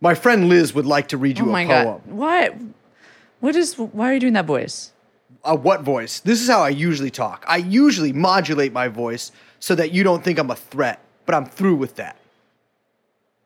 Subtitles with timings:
[0.00, 1.84] My friend Liz would like to read you Oh a my poem.
[1.84, 2.02] god.
[2.06, 2.54] What?
[3.40, 3.76] What is?
[3.78, 4.92] Why are you doing that voice?
[5.44, 6.20] A what voice?
[6.20, 7.44] This is how I usually talk.
[7.48, 11.46] I usually modulate my voice so that you don't think I'm a threat, but I'm
[11.46, 12.16] through with that.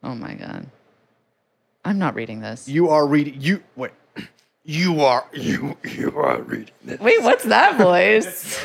[0.02, 0.66] Oh my god.
[1.84, 2.68] I'm not reading this.
[2.68, 3.36] You are reading.
[3.40, 3.92] You wait.
[4.66, 5.76] You are you.
[5.84, 6.70] You are reading.
[6.82, 6.98] This.
[6.98, 8.58] Wait, what's that voice?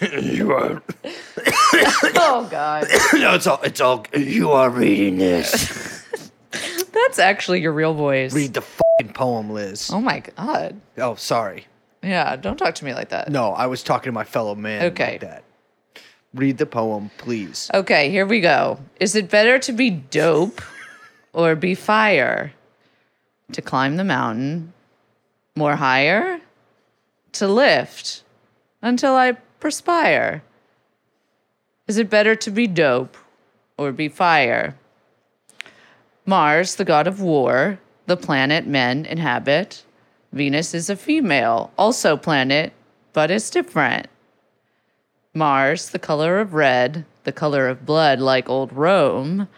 [0.00, 0.80] You are.
[1.04, 2.86] oh god.
[3.14, 3.60] no, it's all.
[3.64, 4.06] It's all.
[4.16, 5.82] You are reading this.
[7.04, 8.32] That's actually your real voice.
[8.34, 9.90] Read the fucking poem, Liz.
[9.92, 10.80] Oh my god.
[10.96, 11.66] Oh, sorry.
[12.02, 13.30] Yeah, don't talk to me like that.
[13.30, 14.86] No, I was talking to my fellow man.
[14.86, 15.12] Okay.
[15.12, 15.44] Like that.
[16.32, 17.70] Read the poem, please.
[17.72, 18.80] Okay, here we go.
[19.00, 20.62] Is it better to be dope
[21.32, 22.52] or be fire?
[23.52, 24.72] To climb the mountain
[25.54, 26.40] more higher?
[27.32, 28.22] To lift
[28.80, 30.42] until I perspire?
[31.86, 33.16] Is it better to be dope
[33.76, 34.74] or be fire?
[36.26, 39.84] Mars, the god of war, the planet men inhabit.
[40.32, 42.72] Venus is a female, also planet,
[43.12, 44.06] but it's different.
[45.34, 49.48] Mars, the color of red, the color of blood like old Rome.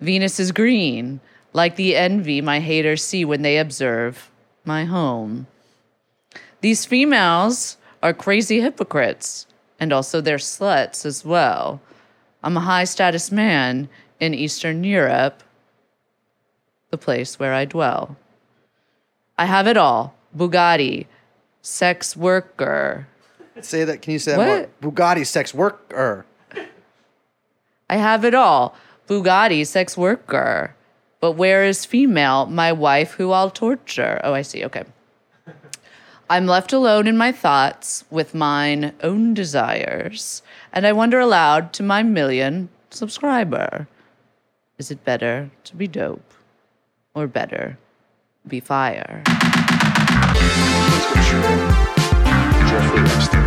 [0.00, 1.20] Venus is green,
[1.52, 4.30] like the envy my haters see when they observe
[4.64, 5.46] my home.
[6.60, 9.46] These females are crazy hypocrites,
[9.80, 11.80] and also they're sluts as well.
[12.42, 13.88] I'm a high status man
[14.20, 15.42] in Eastern Europe,
[16.90, 18.16] the place where I dwell.
[19.38, 21.06] I have it all Bugatti,
[21.62, 23.06] sex worker,
[23.62, 24.02] Say that.
[24.02, 24.70] Can you say that What?
[24.82, 24.92] more?
[24.92, 26.26] Bugatti sex worker.
[27.88, 28.74] I have it all.
[29.08, 30.74] Bugatti, sex worker.
[31.20, 34.20] But where is female, my wife who I'll torture?
[34.22, 34.64] Oh, I see.
[34.64, 34.84] Okay.
[36.28, 40.42] I'm left alone in my thoughts with mine own desires,
[40.72, 43.86] and I wonder aloud to my million subscriber
[44.76, 46.25] Is it better to be dope
[47.16, 47.76] or better
[48.46, 49.22] be fire?
[52.68, 53.42] Jeffrey Epstein.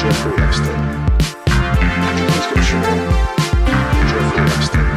[0.00, 0.80] Jeffrey Epstein.
[4.08, 4.88] Jeffrey Epstein.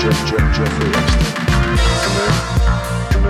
[0.00, 1.28] Jeff, Jeff, Jeffrey Epstein.
[3.12, 3.28] Come.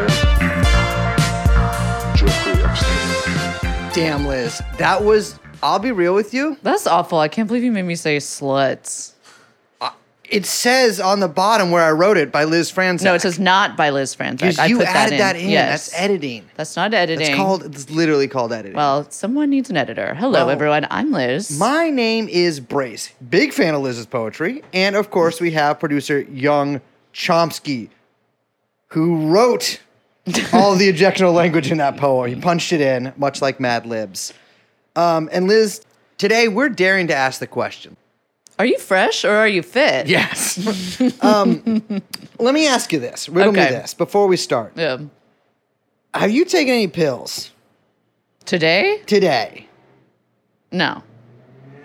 [0.62, 2.16] Come.
[2.16, 3.91] Jeffrey Epstein.
[3.92, 4.62] Damn, Liz.
[4.78, 5.41] That was.
[5.62, 6.56] I'll be real with you.
[6.62, 7.18] That's awful.
[7.18, 9.12] I can't believe you made me say sluts.
[9.80, 9.90] Uh,
[10.28, 13.04] it says on the bottom where I wrote it by Liz Franczak.
[13.04, 14.58] No, it says not by Liz Franczak.
[14.58, 15.50] I you put added that in.
[15.50, 15.90] Yes.
[15.90, 16.44] That's editing.
[16.56, 17.26] That's not editing.
[17.28, 17.64] It's called.
[17.64, 18.76] It's literally called editing.
[18.76, 20.14] Well, someone needs an editor.
[20.14, 20.86] Hello, Well, everyone.
[20.90, 21.56] I'm Liz.
[21.58, 23.12] My name is Brace.
[23.30, 24.62] Big fan of Liz's poetry.
[24.72, 26.80] And of course, we have producer Young
[27.14, 27.88] Chomsky,
[28.88, 29.80] who wrote
[30.52, 32.34] all the ejectional language in that poem.
[32.34, 34.32] He punched it in, much like Mad Libs.
[34.97, 35.82] Um, and Liz,
[36.19, 37.97] today we're daring to ask the question.
[38.58, 40.06] are you fresh or are you fit?
[40.06, 40.58] Yes.
[41.22, 41.82] um,
[42.38, 43.28] let me ask you this.
[43.28, 43.70] Riddle me Okay.
[43.70, 44.72] this before we start.
[44.76, 44.98] Yeah.
[46.14, 47.50] Have you taken any pills
[48.44, 49.00] Today?
[49.06, 49.66] today?
[50.70, 51.03] No.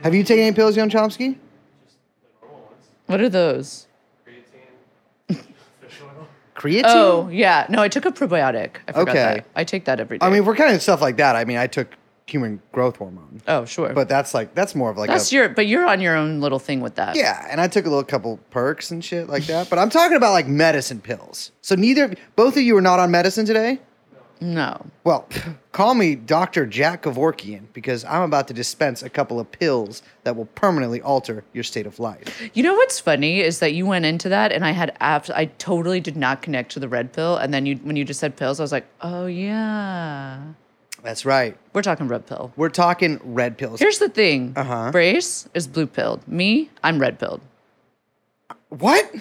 [0.04, 1.38] Have you taken any pills, Young Chomsky?
[3.06, 3.88] What are those?
[6.56, 6.82] Creatine?
[6.86, 7.68] Oh, yeah.
[7.70, 8.78] No, I took a probiotic.
[8.88, 9.14] I forgot Okay.
[9.36, 9.46] that.
[9.56, 10.26] I take that every day.
[10.26, 11.36] I mean, we're kind of stuff like that.
[11.36, 11.94] I mean, I took
[12.28, 13.94] human growth hormone, oh, sure.
[13.94, 16.40] but that's like that's more of like that's a your, but you're on your own
[16.42, 17.16] little thing with that.
[17.16, 17.48] yeah.
[17.50, 19.70] And I took a little couple perks and shit like that.
[19.70, 21.52] But I'm talking about like medicine pills.
[21.62, 23.80] So neither both of you are not on medicine today.
[24.40, 24.86] No.
[25.04, 25.28] Well,
[25.72, 26.68] call me Dr.
[26.68, 31.44] Jack Kevorkian because I'm about to dispense a couple of pills that will permanently alter
[31.54, 32.52] your state of life.
[32.54, 35.46] You know what's funny is that you went into that and I had abs- I
[35.46, 37.38] totally did not connect to the red pill.
[37.38, 40.44] And then you, when you just said pills, I was like, oh, yeah.
[41.08, 41.56] That's right.
[41.72, 42.52] We're talking red pill.
[42.58, 43.80] We're talking red pills.
[43.80, 44.92] Here's the thing Uh-huh.
[44.92, 46.28] Brace is blue pilled.
[46.28, 47.40] Me, I'm red pilled.
[48.68, 49.16] what?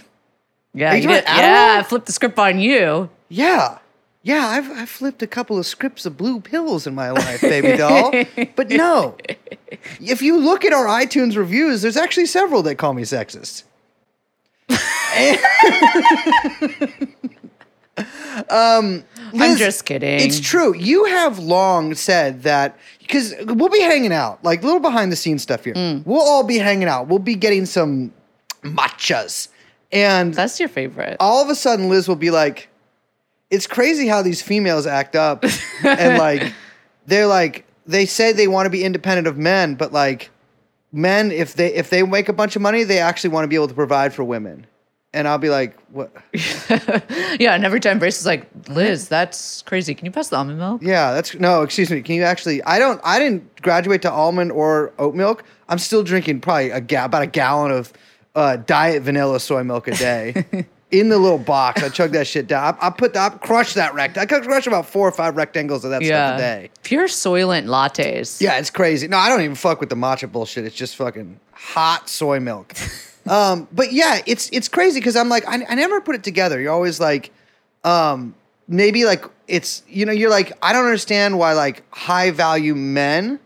[0.74, 3.08] Yeah, Are you you did, yeah, I flipped the script on you.
[3.28, 3.78] Yeah.
[4.24, 7.76] Yeah, I've, I've flipped a couple of scripts of blue pills in my life, baby
[7.76, 8.12] doll.
[8.56, 9.16] but no.
[10.00, 13.62] If you look at our iTunes reviews, there's actually several that call me sexist.
[18.50, 19.04] um,
[19.34, 20.20] I'm just kidding.
[20.20, 20.74] It's true.
[20.74, 25.42] You have long said that because we'll be hanging out, like little behind the scenes
[25.42, 25.74] stuff here.
[25.74, 26.04] Mm.
[26.06, 27.08] We'll all be hanging out.
[27.08, 28.12] We'll be getting some
[28.62, 29.48] matchas.
[29.92, 31.16] And That's your favorite.
[31.20, 32.68] all of a sudden Liz will be like,
[33.50, 35.44] it's crazy how these females act up
[35.84, 36.52] and like
[37.06, 40.30] they're like they say they want to be independent of men, but like
[40.92, 43.54] men if they if they make a bunch of money, they actually want to be
[43.54, 44.66] able to provide for women.
[45.16, 46.12] And I'll be like, "What?
[47.38, 49.94] Yeah, and every time Brace is like, Liz, that's crazy.
[49.94, 50.82] Can you pass the almond milk?
[50.82, 51.62] Yeah, that's no.
[51.62, 52.00] Excuse me.
[52.02, 52.62] Can you actually?
[52.62, 53.00] I don't.
[53.04, 55.44] I didn't graduate to almond or oat milk.
[55.68, 57.92] I'm still drinking probably a ga- about a gallon of
[58.34, 60.46] uh, diet vanilla soy milk a day."
[60.92, 62.76] In the little box, I chug that shit down.
[62.80, 64.16] I, I put, I crush that rect.
[64.16, 66.70] I could crush about four or five rectangles of that stuff a day.
[66.84, 68.40] Pure Soylent lattes.
[68.40, 69.08] Yeah, it's crazy.
[69.08, 70.64] No, I don't even fuck with the matcha bullshit.
[70.64, 72.72] It's just fucking hot soy milk.
[73.28, 76.60] um, but yeah, it's it's crazy because I'm like, I, I never put it together.
[76.60, 77.30] You're always like,
[77.84, 78.34] um,
[78.68, 83.40] maybe like it's you know, you're like, I don't understand why like high value men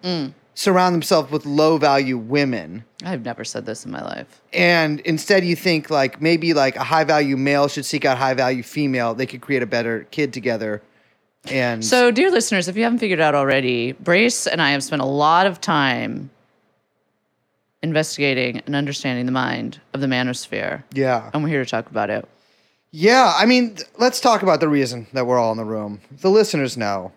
[0.55, 2.85] surround themselves with low value women.
[3.03, 4.43] I've never said this in my life.
[4.53, 8.35] And instead, you think like maybe like a high value male should seek out high
[8.35, 9.15] value female.
[9.15, 10.83] They could create a better kid together.
[11.47, 15.01] And So, dear listeners, if you haven't figured out already, Brace and I have spent
[15.01, 16.29] a lot of time
[17.83, 20.83] investigating and understanding the mind of the manosphere.
[20.93, 22.29] yeah, And we're here to talk about it.
[22.91, 23.33] yeah.
[23.37, 26.01] I mean, let's talk about the reason that we're all in the room.
[26.21, 27.13] The listeners know.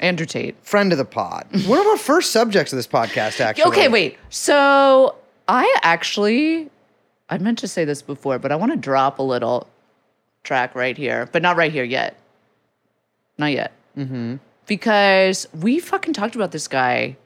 [0.00, 0.56] Andrew Tate.
[0.64, 1.46] friend of the pod.
[1.66, 3.64] One of our first subjects of this podcast, actually.
[3.70, 4.18] Okay, wait.
[4.30, 5.14] So,
[5.48, 6.70] I actually,
[7.30, 9.68] I meant to say this before, but I want to drop a little
[10.44, 12.16] track right here, but not right here yet.
[13.38, 13.72] Not yet.
[13.96, 14.36] Mm-hmm.
[14.66, 17.16] Because we fucking talked about this guy.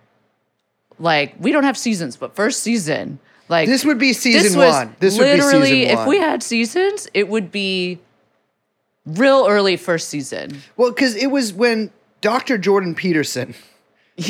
[0.98, 4.96] Like, we don't have seasons, but first season, like This would be season this one.
[4.98, 7.98] This would be literally, season if we had seasons, it would be
[9.04, 10.62] real early first season.
[10.76, 11.90] Well, because it was when
[12.22, 12.58] Dr.
[12.58, 13.54] Jordan Peterson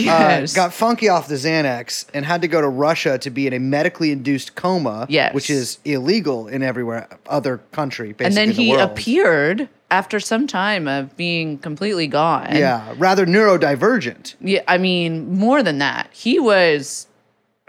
[0.08, 3.52] uh, got funky off the Xanax and had to go to Russia to be in
[3.52, 5.32] a medically induced coma, Yes.
[5.34, 8.26] which is illegal in everywhere other country, basically.
[8.26, 8.90] and then the he world.
[8.90, 12.54] appeared after some time of being completely gone.
[12.56, 14.34] Yeah, rather neurodivergent.
[14.40, 17.06] Yeah, I mean, more than that, he was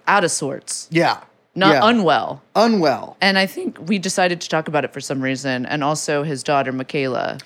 [0.07, 1.19] out of sorts, Yeah.
[1.55, 1.81] not yeah.
[1.89, 2.41] unwell.
[2.55, 3.17] unwell.
[3.21, 6.43] And I think we decided to talk about it for some reason, and also his
[6.43, 7.41] daughter Mikhaila.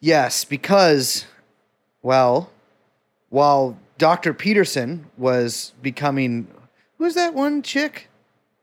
[0.00, 1.24] Yes, because,
[2.02, 2.50] well,
[3.28, 4.34] while Dr.
[4.34, 6.48] Peterson was becoming,
[6.98, 8.08] who was that one chick?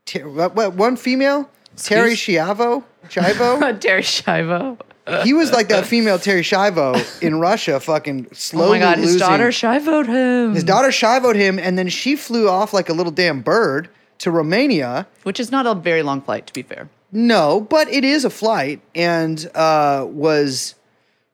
[0.06, 1.50] Ter- what, what, one female?
[1.77, 2.83] Terry Excuse- Schiavo?
[3.07, 3.80] Chivo?
[3.81, 4.77] Terry Shivo.
[5.23, 9.05] He was like that female Terry Schiavo in Russia, fucking slowly Oh my God, his
[9.13, 10.53] losing- daughter Shivoed him.
[10.53, 13.89] His daughter Shivoed him, and then she flew off like a little damn bird
[14.19, 15.05] to Romania.
[15.23, 16.89] which is not a very long flight, to be fair.
[17.11, 20.75] No, but it is a flight, and uh, was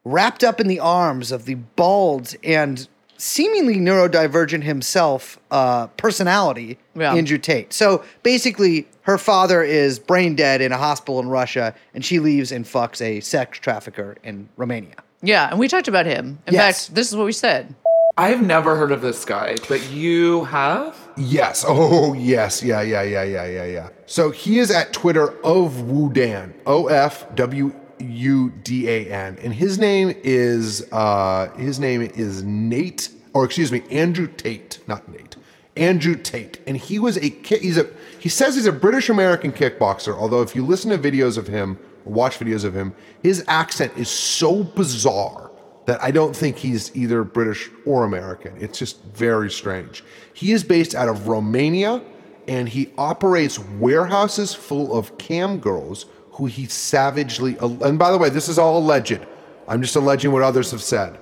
[0.04, 2.88] wrapped up in the arms of the bald and
[3.20, 7.14] seemingly neurodivergent himself uh, personality, Yeah.
[7.14, 7.72] Andrew Tate.
[7.72, 12.50] So basically, her father is brain dead in a hospital in Russia, and she leaves
[12.52, 14.94] and fucks a sex trafficker in Romania.
[15.22, 16.38] Yeah, and we talked about him.
[16.46, 16.86] In Yes.
[16.86, 17.74] fact, this is what we said.
[18.16, 20.96] I've never heard of this guy, but you have?
[21.16, 21.64] Yes.
[21.66, 22.62] Oh, yes.
[22.62, 23.88] Yeah, yeah, yeah, yeah, yeah, yeah.
[24.06, 26.52] So he is at Twitter of Wudan.
[26.66, 29.38] O F W U D A N.
[29.42, 35.08] And his name is uh his name is Nate, or excuse me, Andrew Tate, not
[35.08, 35.36] Nate.
[35.76, 36.60] Andrew Tate.
[36.66, 37.88] And he was a he's a
[38.18, 41.78] he says he's a British American kickboxer, although if you listen to videos of him,
[42.04, 45.50] or watch videos of him, his accent is so bizarre
[45.86, 48.54] that I don't think he's either British or American.
[48.58, 50.04] It's just very strange.
[50.34, 52.02] He is based out of Romania
[52.46, 56.06] and he operates warehouses full of cam girls
[56.40, 59.20] who he savagely and by the way, this is all alleged.
[59.68, 61.18] I'm just alleging what others have said.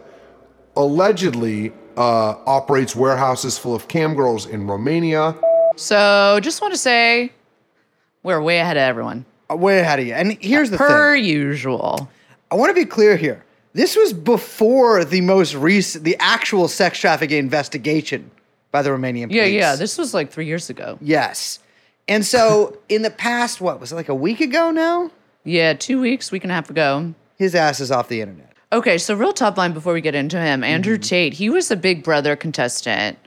[0.76, 5.34] Allegedly uh, operates warehouses full of cam girls in Romania.
[5.74, 7.32] So just want to say
[8.22, 9.24] we're way ahead of everyone.
[9.50, 10.14] Uh, Way ahead of you.
[10.14, 10.86] And here's the thing.
[10.86, 11.24] Per thing.
[11.24, 12.08] usual.
[12.52, 13.44] I want to be clear here.
[13.72, 18.30] This was before the most recent, the actual sex trafficking investigation
[18.70, 19.34] by the Romanian police.
[19.34, 19.76] Yeah, yeah.
[19.76, 20.96] This was like three years ago.
[21.00, 21.58] Yes.
[22.08, 25.10] And so in the past, what was it like a week ago now?
[25.44, 27.14] Yeah, two weeks, week and a half ago.
[27.36, 28.52] His ass is off the internet.
[28.72, 31.76] Okay, so real top line before we get into him, Andrew Tate, he was a
[31.76, 33.18] Big Brother contestant,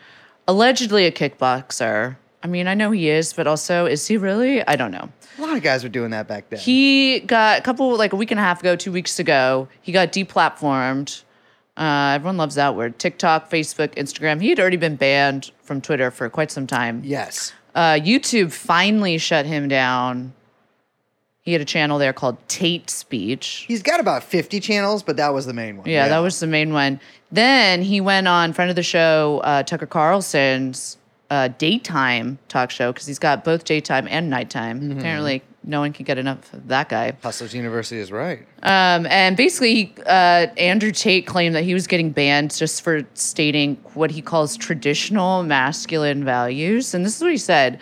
[0.47, 2.17] allegedly a kickboxer.
[2.43, 4.65] I mean, I know he is, but also, is he really?
[4.67, 5.09] I don't know.
[5.38, 6.59] A lot of guys were doing that back then.
[6.59, 9.91] He got a couple, like a week and a half ago, two weeks ago, he
[9.91, 11.23] got deplatformed.
[11.77, 13.00] Uh, everyone loves that word.
[13.00, 14.41] TikTok, Facebook, Instagram.
[14.41, 17.01] He had already been banned from Twitter for quite some time.
[17.03, 17.53] yes.
[17.73, 20.33] Uh, YouTube finally shut him down.
[21.41, 23.65] He had a channel there called Tate Speech.
[23.67, 25.89] He's got about 50 channels, but that was the main one.
[25.89, 26.99] Yeah, that was the main one.
[27.31, 30.97] Then he went on friend of the show, uh, Tucker Carlson's
[31.31, 34.81] uh, daytime talk show because he's got both daytime and nighttime.
[34.81, 34.99] Mm-hmm.
[34.99, 37.13] Apparently, no one can get enough of that guy.
[37.21, 38.39] Hustlers University is right.
[38.63, 43.75] Um, and basically, uh, Andrew Tate claimed that he was getting banned just for stating
[43.93, 46.93] what he calls traditional masculine values.
[46.93, 47.79] And this is what he said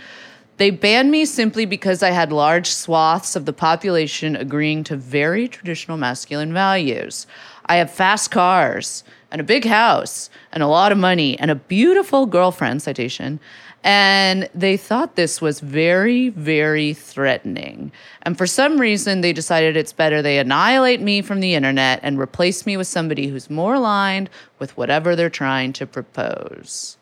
[0.57, 5.47] They banned me simply because I had large swaths of the population agreeing to very
[5.47, 7.27] traditional masculine values.
[7.65, 11.55] I have fast cars and a big house and a lot of money and a
[11.55, 13.39] beautiful girlfriend, citation.
[13.83, 17.91] And they thought this was very, very threatening.
[18.23, 22.19] And for some reason, they decided it's better they annihilate me from the internet and
[22.19, 26.97] replace me with somebody who's more aligned with whatever they're trying to propose.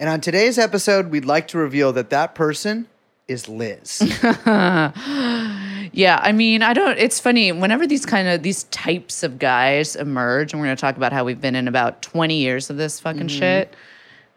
[0.00, 2.88] And on today's episode, we'd like to reveal that that person
[3.28, 4.02] is Liz.
[5.92, 6.98] Yeah, I mean, I don't.
[6.98, 10.80] It's funny whenever these kind of these types of guys emerge, and we're going to
[10.80, 13.74] talk about how we've been in about twenty years of this fucking shit.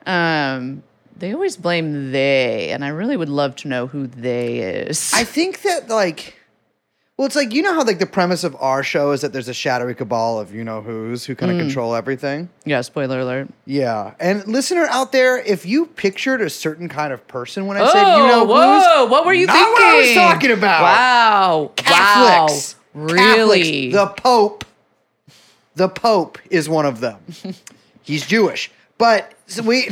[0.06, 0.84] Um,
[1.18, 5.12] they always blame they, and I really would love to know who they is.
[5.14, 6.36] I think that like,
[7.18, 9.48] well, it's like you know how like the premise of our show is that there's
[9.48, 11.62] a shadowy cabal of you know who's who kind of mm.
[11.62, 12.50] control everything.
[12.66, 13.50] yeah, spoiler alert.
[13.66, 17.92] Yeah, and listener out there, if you pictured a certain kind of person when I
[17.92, 19.04] said you know Oh, whoa!
[19.04, 19.74] who's, what were you not thinking?
[19.74, 20.82] what I was talking about.
[20.82, 21.72] Wow!
[21.76, 23.04] Catholics, Wow!
[23.14, 23.92] Really?
[23.92, 24.16] Catholics.
[24.16, 24.66] the Pope,
[25.76, 27.20] the Pope is one of them.
[28.04, 29.32] He's Jewish, but
[29.64, 29.90] we,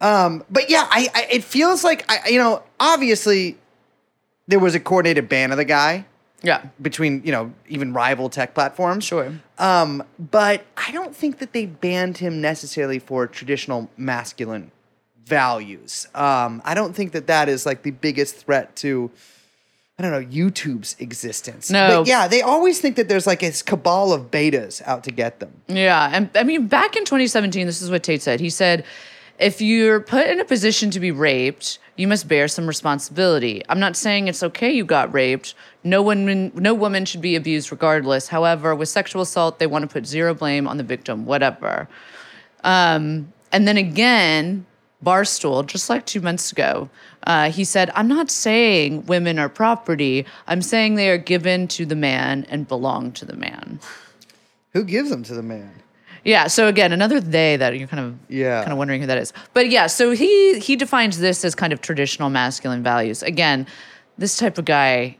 [0.00, 3.58] um, but yeah, I, I it feels like I, you know, obviously
[4.48, 6.04] there was a coordinated ban of the guy
[6.42, 6.62] yeah.
[6.80, 9.04] between you know even rival tech platforms.
[9.04, 9.32] Sure.
[9.58, 14.70] Um, but I don't think that they banned him necessarily for traditional masculine
[15.24, 16.08] values.
[16.14, 19.10] Um, I don't think that that is like the biggest threat to,
[19.98, 21.70] I don't know, YouTube's existence.
[21.70, 22.00] No.
[22.00, 25.40] But yeah, they always think that there's like this cabal of betas out to get
[25.40, 25.52] them.
[25.68, 28.40] Yeah, and I mean, back in 2017, this is what Tate said.
[28.40, 28.84] He said,
[29.40, 33.62] "If you're put in a position to be raped, you must bear some responsibility.
[33.68, 35.54] I'm not saying it's okay you got raped.
[35.82, 38.28] No woman, no woman should be abused regardless.
[38.28, 41.26] However, with sexual assault, they want to put zero blame on the victim.
[41.26, 41.88] Whatever."
[42.62, 44.66] Um, and then again,
[45.04, 46.90] Barstool, just like two months ago,
[47.26, 50.26] uh, he said, I'm not saying women are property.
[50.46, 53.80] I'm saying they are given to the man and belong to the man.
[54.72, 55.82] Who gives them to the man?
[56.24, 56.46] Yeah.
[56.48, 58.60] So again, another they that you're kind of Yeah.
[58.60, 59.32] kind of wondering who that is.
[59.54, 63.22] But yeah, so he he defines this as kind of traditional masculine values.
[63.22, 63.66] Again,
[64.18, 65.16] this type of guy,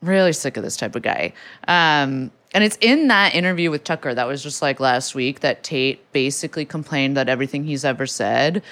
[0.00, 1.32] really sick of this type of guy.
[1.66, 5.62] Um, and it's in that interview with Tucker that was just like last week that
[5.62, 8.62] Tate basically complained that everything he's ever said,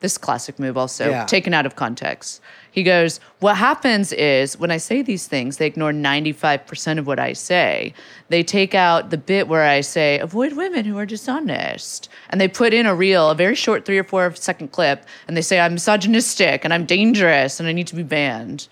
[0.00, 1.24] this classic move also, Yeah.
[1.24, 2.40] taken out of context.
[2.76, 7.18] He goes, What happens is when I say these things, they ignore 95% of what
[7.18, 7.94] I say.
[8.28, 12.10] They take out the bit where I say, Avoid women who are dishonest.
[12.28, 15.34] And they put in a reel, a very short three or four second clip, and
[15.34, 18.68] they say, I'm misogynistic and I'm dangerous and I need to be banned.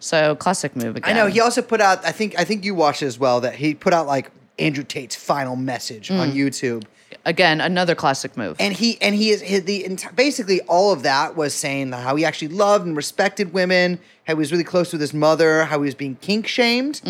[0.00, 1.16] So, classic move again.
[1.16, 2.04] I know he also put out.
[2.04, 3.40] I think I think you watched it as well.
[3.40, 6.34] That he put out like Andrew Tate's final message on mm.
[6.34, 6.84] YouTube.
[7.26, 8.56] Again, another classic move.
[8.60, 12.02] and he and he is he, the enti- basically all of that was saying that
[12.02, 15.64] how he actually loved and respected women, how he was really close with his mother,
[15.64, 17.00] how he was being kink shamed,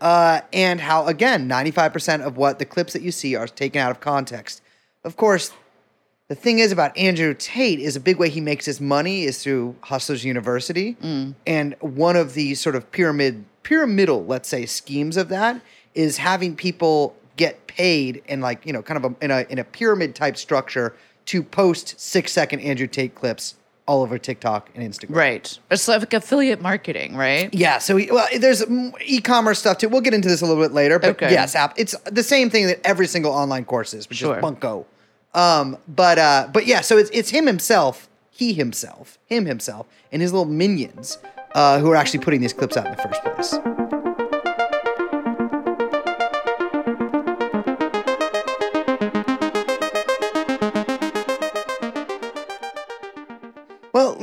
[0.00, 3.48] uh, and how again ninety five percent of what the clips that you see are
[3.48, 4.62] taken out of context.
[5.02, 5.50] Of course,
[6.28, 9.42] the thing is about Andrew Tate is a big way he makes his money is
[9.42, 10.96] through Hustlers University,
[11.46, 15.60] and one of the sort of pyramid pyramidal, let's say, schemes of that
[15.94, 19.58] is having people get paid in like you know kind of a, in a in
[19.58, 20.94] a pyramid type structure
[21.26, 23.54] to post six second Andrew Tate clips
[23.86, 25.14] all over TikTok and Instagram.
[25.14, 25.58] right.
[25.70, 27.52] It's like affiliate marketing, right?
[27.52, 29.90] Yeah, so well, there's mm, e-commerce stuff too.
[29.90, 31.30] We'll get into this a little bit later, but Okay.
[31.30, 31.74] yes, app.
[31.76, 34.36] It's the same thing that every single online course is, which Sure.
[34.36, 34.86] is bunko.
[35.34, 40.22] Um, but uh, but yeah, so it's it's him himself, he himself, him himself, and
[40.22, 41.18] his little minions
[41.54, 43.83] uh, who are actually putting these clips out in the first place.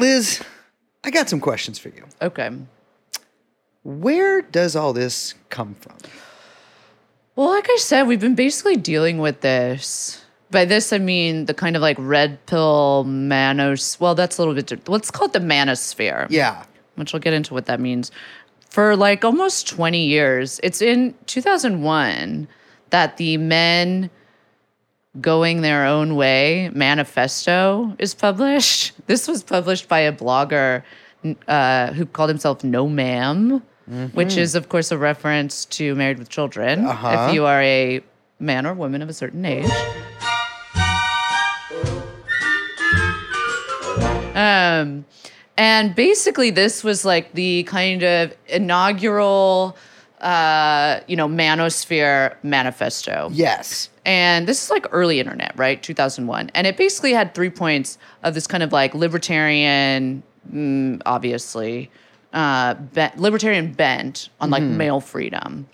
[0.02, 0.42] Liz,
[1.04, 2.04] I got some questions for you.
[2.22, 2.50] Okay.
[3.84, 5.96] Where does all this come from?
[7.36, 10.24] Well, like I said, we've been basically dealing with this.
[10.50, 14.00] By this, I mean the kind of like red pill manos.
[14.00, 14.90] Well, that's a little bit.
[14.90, 16.26] Let's call it the manosphere.
[16.30, 16.66] Yeah.
[16.96, 18.12] Which we'll get into what that means.
[18.70, 22.48] For like almost 20 years, it's in 2001
[22.90, 24.10] that the men
[25.20, 28.94] going their own way manifesto is published.
[29.08, 30.84] This was published by a blogger
[31.48, 33.62] uh, who called himself No Ma'am,
[34.14, 36.86] which is, of course, a reference to Married with Children.
[36.86, 37.28] Uh-huh.
[37.28, 38.02] If you are a
[38.40, 39.70] man or woman of a certain age.
[44.34, 45.06] Um,
[45.58, 49.78] and basically, this was like the kind of inaugural,
[50.22, 53.30] uh, you know, manosphere manifesto.
[53.34, 53.90] Yes.
[54.06, 55.82] And this is like early internet, right?
[55.82, 56.52] 2001.
[56.56, 61.92] And it basically had three points of this kind of like libertarian mm, obviously,
[62.34, 65.68] uh, bent, libertarian bent on like male freedom.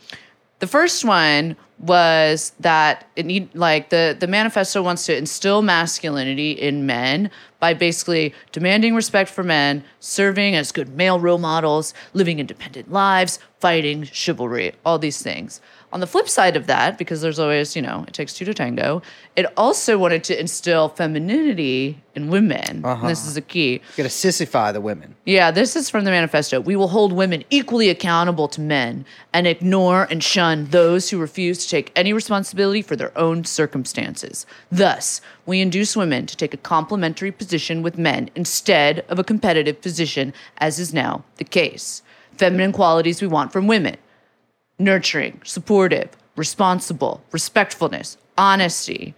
[0.60, 6.52] The first one was that it need like the the manifesto wants to instill masculinity
[6.52, 7.30] in men
[7.60, 13.38] by basically demanding respect for men, serving as good male role models, living independent lives,
[13.60, 15.62] fighting chivalry, all these things.
[15.94, 18.54] On the flip side of that, because there's always, you know, it takes two to
[18.54, 19.02] tango,
[19.38, 22.62] it also wanted to instill femininity in women.
[22.68, 23.08] And uh-huh.
[23.08, 23.80] this is a key.
[23.96, 25.16] Gonna sissify the women.
[25.26, 26.60] Yeah, this is from the manifesto.
[26.60, 31.64] We will hold women equally accountable to men and ignore and shun those who refuse
[31.64, 34.46] to take any responsibility for their own circumstances.
[34.70, 39.80] Thus, we induce women to take a complementary position with men instead of a competitive
[39.82, 42.02] position, as is now the case.
[42.34, 43.96] Feminine qualities we want from women
[44.80, 49.16] nurturing, supportive, responsible, respectfulness, honesty.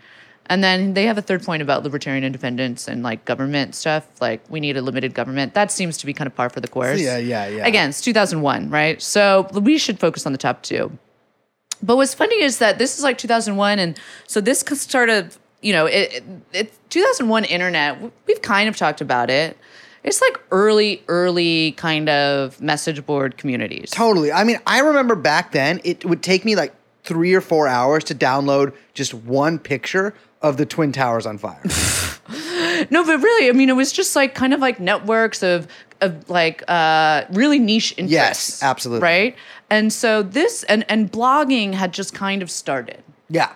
[0.48, 4.08] And then they have a third point about libertarian independence and like government stuff.
[4.20, 5.54] Like we need a limited government.
[5.54, 7.00] That seems to be kind of par for the course.
[7.00, 7.68] Yeah, yeah, yeah.
[7.68, 9.00] Again, it's 2001, right?
[9.00, 10.98] So we should focus on the top two.
[11.84, 13.98] But what's funny is that this is like 2001, and
[14.28, 18.12] so this sort of, you know, it, it, it 2001 internet.
[18.28, 19.58] We've kind of talked about it.
[20.04, 23.92] It's like early, early kind of message board communities.
[23.92, 24.32] Totally.
[24.32, 28.04] I mean, I remember back then it would take me like three or four hours
[28.06, 31.62] to download just one picture of the Twin Towers on fire.
[32.92, 35.68] No, but really, I mean, it was just like kind of like networks of
[36.00, 38.62] of like uh, really niche interests.
[38.62, 39.04] Yes, absolutely.
[39.04, 39.36] Right,
[39.70, 43.54] and so this and and blogging had just kind of started yeah.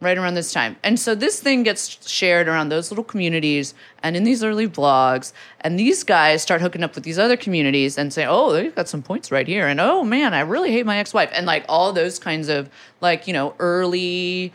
[0.00, 4.16] Right around this time, and so this thing gets shared around those little communities and
[4.16, 8.12] in these early blogs, and these guys start hooking up with these other communities and
[8.12, 10.98] say, "Oh, they've got some points right here," and "Oh man, I really hate my
[10.98, 14.52] ex-wife," and like all those kinds of like you know early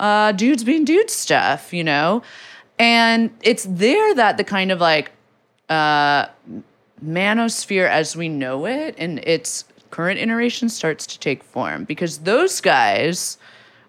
[0.00, 2.22] uh, dudes being dudes stuff, you know?
[2.78, 5.10] And it's there that the kind of like
[5.68, 6.26] uh,
[7.04, 11.84] manosphere as we know it in its current iteration starts to take form.
[11.84, 13.38] Because those guys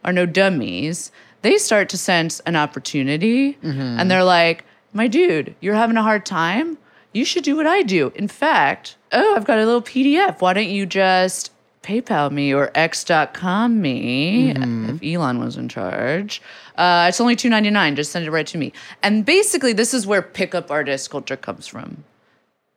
[0.03, 1.11] are no dummies.
[1.41, 6.25] They start to sense an opportunity and they're like, my dude, you're having a hard
[6.25, 6.77] time.
[7.13, 8.11] You should do what I do.
[8.15, 10.41] In fact, oh, I've got a little PDF.
[10.41, 11.51] Why don't you just
[11.81, 16.41] PayPal me or X.com me if Elon was in charge?
[16.77, 17.95] Uh, it's only two ninety nine.
[17.95, 18.73] Just send it right to me.
[19.01, 22.03] And basically, this is where pickup artist culture comes from.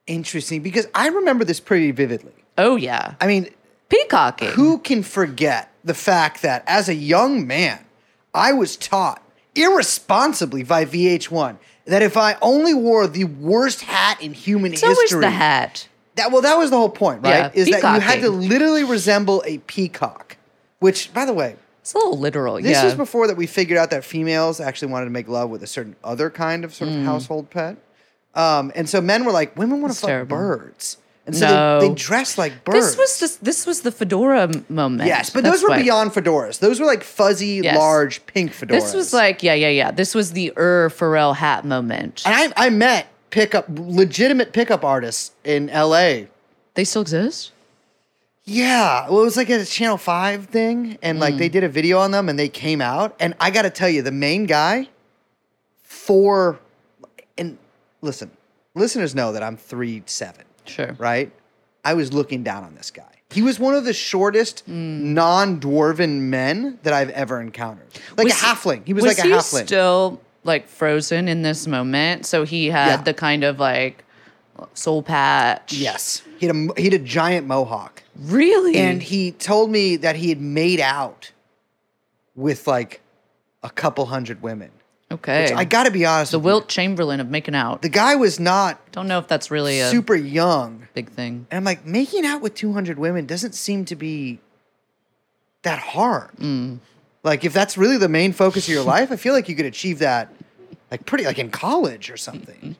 [0.07, 2.33] Interesting because I remember this pretty vividly.
[2.59, 3.49] Oh yeah, I mean,
[3.89, 4.49] peacocking.
[4.51, 7.85] who can forget the fact that as a young man,
[8.35, 9.23] I was taught
[9.55, 14.97] irresponsibly by VH1 that if I only wore the worst hat in human It's history,
[14.97, 15.88] always the hat.
[16.14, 17.31] That well, that was the whole point, right?
[17.31, 20.37] Yeah, Is that you had to literally resemble a peacock.
[20.79, 22.57] Which, by the way, It's a little literal.
[22.57, 22.85] this yeah.
[22.85, 25.66] was before that we figured out that females actually wanted to make love with a
[25.66, 27.01] certain other kind of sort Mm.
[27.01, 27.77] of household pet.
[28.35, 30.37] Um, and so men were like, women want to fuck terrible.
[30.37, 31.81] birds, and so No.
[31.81, 32.79] they, they dress like birds.
[32.79, 35.07] This was just this was the fedora moment.
[35.07, 35.83] yes, but That's those were why.
[35.83, 36.59] beyond fedoras.
[36.59, 37.77] Those were like fuzzy, Yes.
[37.77, 38.69] large pink fedoras.
[38.71, 39.91] This was like yeah yeah yeah.
[39.91, 42.23] This was the Ur Pharrell hat moment.
[42.27, 46.29] and I, I met pickup legitimate pickup artists in L.A.
[46.75, 47.53] They still exist.
[48.45, 51.39] Yeah, well, it was like a Channel Five thing, and like Mm.
[51.39, 53.89] they did a video on them, and they came out, and I got to tell
[53.89, 54.89] you, the main guy,
[55.85, 56.59] for,
[57.39, 57.57] and
[58.01, 58.31] listen,
[58.75, 60.94] listeners know that I'm three seven, Sure.
[60.98, 61.31] right?
[61.85, 63.05] I was looking down on this guy.
[63.31, 65.14] He was one of the shortest Mm.
[65.14, 68.83] non-dwarven men that I've ever encountered, like Was a halfling.
[68.85, 69.66] He was, like a he halfling.
[69.66, 72.96] Still like frozen in this moment, so he had Yeah.
[73.03, 74.05] the kind of like
[74.75, 75.72] soul patch.
[75.72, 78.03] yes, he had a he had a giant mohawk.
[78.20, 78.77] really.
[78.77, 81.33] and he told me that he had made out
[82.37, 83.01] with like
[83.62, 84.70] a couple hundred women.
[85.12, 86.33] Okay, Which I got to be honest.
[86.33, 87.83] the with Wilt Chamberlain of making out.
[87.83, 91.46] the guy was not Don't know if that's really a super young, big thing.
[91.51, 94.40] and I'm like making out with 200 women doesn't seem to be
[95.62, 96.31] that hard.
[96.38, 96.79] Mm.
[97.22, 99.66] Like if that's really the main focus of your life, I feel like you could
[99.66, 100.33] achieve that
[100.90, 102.77] like pretty like in college or something.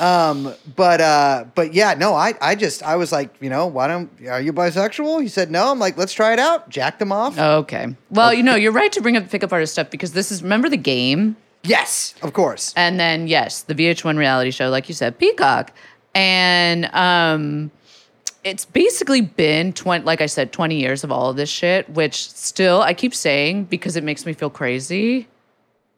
[0.00, 3.86] Um, but uh, but yeah, no, I I just I was like, you know, why
[3.86, 5.22] don't are you bisexual?
[5.22, 5.70] He said no.
[5.70, 6.68] I'm like, let's try it out.
[6.68, 7.38] Jack them off.
[7.38, 7.94] Okay.
[8.10, 10.42] Well, you know, you're right to bring up the pickup artist stuff because this is
[10.42, 12.72] remember the game, Yes, of course.
[12.76, 15.72] and then yes, the VH1 reality show, like you said, Peacock,
[16.14, 17.70] and um,
[18.44, 22.30] it's basically been 20 like i said 20 years of all of this shit which
[22.32, 25.28] still i keep saying because it makes me feel crazy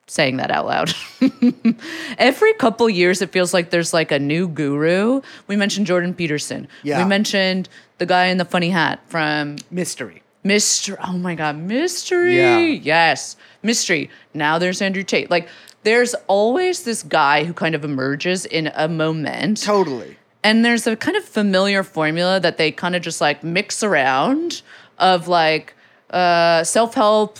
[0.08, 0.92] saying that out loud
[2.18, 6.66] every couple years it feels like there's like a new guru we mentioned jordan peterson
[6.82, 7.02] Yeah.
[7.02, 10.22] we mentioned the guy in the funny hat from Mystery.
[10.42, 10.96] Mystery.
[11.06, 12.36] Oh my God, mystery.
[12.36, 12.58] Yeah.
[12.58, 14.10] Yes, mystery.
[14.34, 15.30] Now there's Andrew Tate.
[15.30, 15.48] Like,
[15.84, 19.62] there's always this guy who kind of emerges in a moment.
[19.62, 20.16] Totally.
[20.44, 24.62] And there's a kind of familiar formula that they kind of just like mix around
[24.98, 25.74] of like
[26.10, 27.38] uh, self help,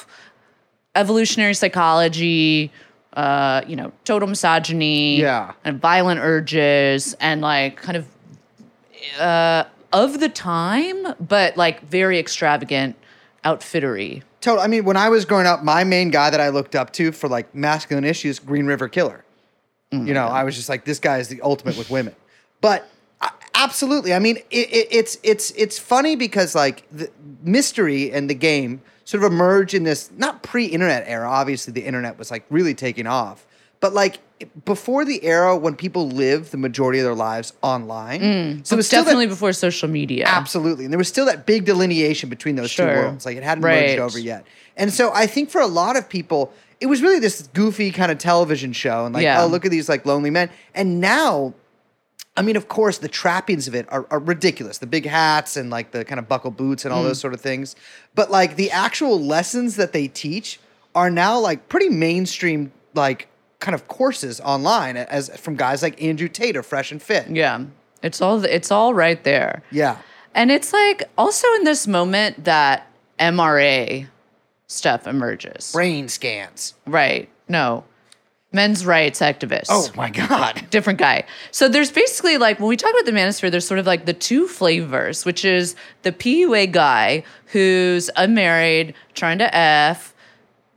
[0.94, 2.70] evolutionary psychology,
[3.14, 5.52] uh, you know, total misogyny, Yeah.
[5.64, 8.06] and violent urges, and like kind of
[9.20, 12.96] uh, of the time, but like very extravagant
[13.44, 14.22] outfittery.
[14.42, 14.60] Total.
[14.60, 17.12] I mean, when I was growing up, my main guy that I looked up to
[17.12, 19.24] for like masculine issues, Green River Killer.
[19.92, 22.14] you know, I was just like, this guy is the ultimate with women.
[22.60, 22.88] But
[23.20, 27.10] uh, absolutely, I mean, it, it, it's it's it's funny because like the
[27.42, 31.28] mystery and the game sort of emerged in this not pre-internet era.
[31.28, 33.46] Obviously, the internet was like really taking off,
[33.78, 34.18] but like
[34.64, 38.64] before the era when people lived the majority of their lives online.
[38.64, 40.24] so it was still that- Definitely before social media.
[40.26, 40.84] Absolutely.
[40.84, 43.24] And there was still that big delineation between those two worlds.
[43.26, 44.44] Like it hadn't merged over yet.
[44.76, 48.10] And so I think for a lot of people, it was really this goofy kind
[48.10, 49.42] of television show and like, Yeah.
[49.42, 50.50] oh, look at these like lonely men.
[50.74, 51.54] And now,
[52.36, 54.78] I mean, of course, the trappings of it are, are ridiculous.
[54.78, 57.08] The big hats and like the kind of buckle boots and all Mm.
[57.08, 57.76] those sort of things.
[58.14, 60.58] But like the actual lessons that they teach
[60.94, 63.28] are now like pretty mainstream, like
[63.62, 67.30] kind of courses online as from guys like Andrew Tate or Fresh and Fit.
[67.30, 67.64] Yeah.
[68.02, 69.62] It's all it's all right there.
[69.70, 69.98] Yeah.
[70.34, 74.08] And it's like also in this moment that MRA
[74.66, 75.72] stuff emerges.
[75.72, 76.74] Brain scans.
[76.86, 77.28] Right.
[77.48, 77.84] No.
[78.54, 79.68] Men's rights activists.
[79.70, 80.66] Oh my God.
[80.70, 81.24] different guy.
[81.52, 84.12] So there's basically like when we talk about the manosphere, there's sort of like the
[84.12, 90.11] two flavors, which is the PUA guy who's unmarried, trying to F,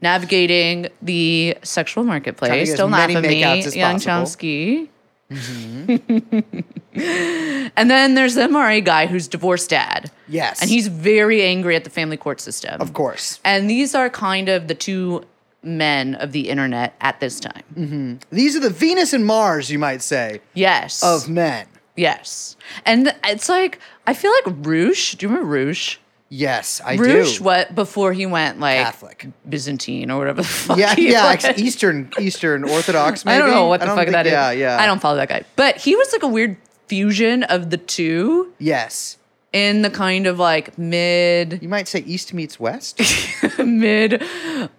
[0.01, 2.75] navigating the sexual marketplace.
[2.75, 3.97] Don't laugh at me, young.
[3.97, 4.89] Chomsky.
[5.31, 6.49] Mm-hmm.
[7.75, 10.12] and then there's the MRA guy who's divorced dad.
[10.27, 10.62] Yes.
[10.62, 12.79] And he's very angry at the family court system.
[12.81, 13.39] Of course.
[13.43, 15.23] And these are kind of the two
[15.63, 17.63] men of the internet at this time.
[17.75, 18.15] Mm-hmm.
[18.29, 21.03] These are the Venus and Mars, you might say, Yes.
[21.03, 21.67] of men.
[21.95, 22.55] Yes.
[22.86, 25.15] And it's like, I feel like Roosh.
[25.15, 25.97] Do you remember Roosh?
[26.38, 27.43] Yes, I Roosh, do.
[27.45, 29.28] what, before he went like Catholic.
[29.48, 30.78] Byzantine or whatever the fuck.
[30.78, 31.58] Yeah, he yeah, was.
[31.60, 33.24] Eastern Eastern Orthodox.
[33.24, 33.36] Maybe?
[33.36, 34.34] I don't know what the fuck think- that is.
[34.34, 34.78] Yeah, yeah.
[34.78, 35.43] I don't follow that guy.
[35.56, 39.17] But he was like a weird fusion of the two Yes,
[39.54, 43.00] in the kind of like mid you might say East meets West.
[43.60, 44.21] mid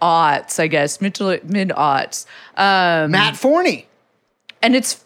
[0.02, 2.26] aughts, I guess, mid mid aughts.
[2.56, 3.86] Um, Matt Forney,
[4.62, 5.02] and it's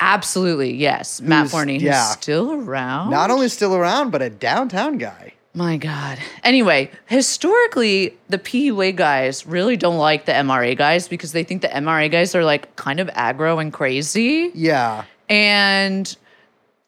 [0.00, 2.04] absolutely yes, Matt Who's- Forney, yeah.
[2.04, 3.10] still around.
[3.10, 5.34] not only still around, but a downtown guy.
[5.52, 6.18] My God.
[6.44, 11.68] Anyway, historically, the PUA guys really don't like the MRA guys because they think the
[11.68, 14.52] MRA guys are like kind of aggro and crazy.
[14.54, 16.16] Yeah, And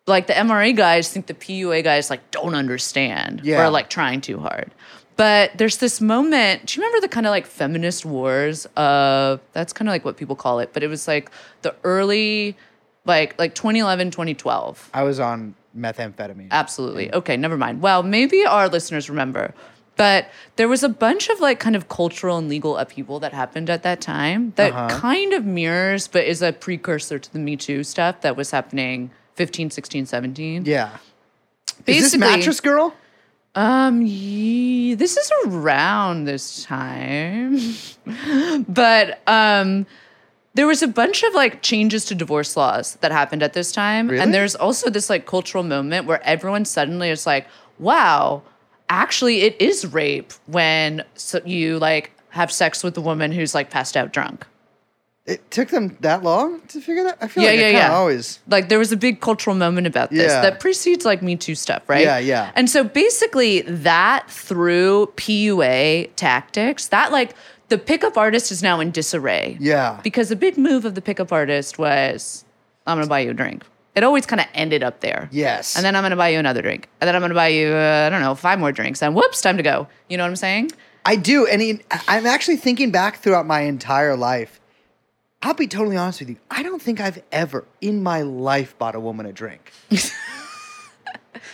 [0.06, 3.64] like the MRA guys think the PUA guys like don't understand Yeah.
[3.66, 4.70] or like trying too hard.
[5.16, 6.66] But there's this moment.
[6.66, 10.16] Do you remember the kind of like feminist wars of that's kind of like what
[10.16, 11.30] people call it, but it was like
[11.62, 12.56] the early
[13.04, 14.90] like like 2011, 2012.
[14.94, 16.48] I was on methamphetamine.
[16.50, 17.12] Absolutely.
[17.12, 17.80] Okay, never mind.
[17.82, 19.54] Well, maybe our listeners remember,
[19.96, 23.68] but there was a bunch of like kind of cultural and legal upheaval that happened
[23.70, 24.88] at that time that Uh-huh.
[25.00, 29.10] kind of mirrors, but is a precursor to the Me Too stuff that was happening
[29.36, 30.64] 15, 16, 17.
[30.66, 30.90] yeah.
[31.68, 32.94] Is this Basically- mattress girl?
[33.54, 37.58] Um, ye- this is around this time,
[38.68, 39.84] but um,
[40.54, 44.08] there was a bunch of like changes to divorce laws that happened at this time,
[44.08, 44.22] Really?
[44.22, 47.46] and there's also this like cultural moment where everyone suddenly is like,
[47.78, 48.42] "Wow,
[48.88, 53.70] actually, it is rape when so you like have sex with a woman who's like
[53.70, 54.46] passed out drunk."
[55.24, 57.16] It took them that long to figure that.
[57.20, 57.92] I feel Yeah, like yeah, yeah.
[57.94, 58.40] always.
[58.48, 60.42] Like there was a big cultural moment about this Yeah.
[60.42, 62.02] that precedes like Me Too stuff, right?
[62.04, 62.50] Yeah, yeah.
[62.56, 67.36] And so basically that through PUA tactics, that like
[67.72, 69.56] the pickup artist is now in disarray.
[69.58, 69.98] Yeah.
[70.02, 72.44] Because a big move of the pickup artist was,
[72.86, 73.64] I'm gonna buy you a drink.
[73.94, 75.30] It always kind of ended up there.
[75.32, 75.74] Yes.
[75.74, 76.90] And then I'm gonna buy you another drink.
[77.00, 79.02] And then I'm gonna buy you, uh, I don't know, five more drinks.
[79.02, 79.88] And whoops, time to go.
[80.10, 80.72] You know what I'm saying?
[81.06, 84.60] I do, and in, I'm actually thinking back throughout my entire life.
[85.40, 86.36] I'll be totally honest with you.
[86.50, 89.72] I don't think I've ever in my life bought a woman a drink.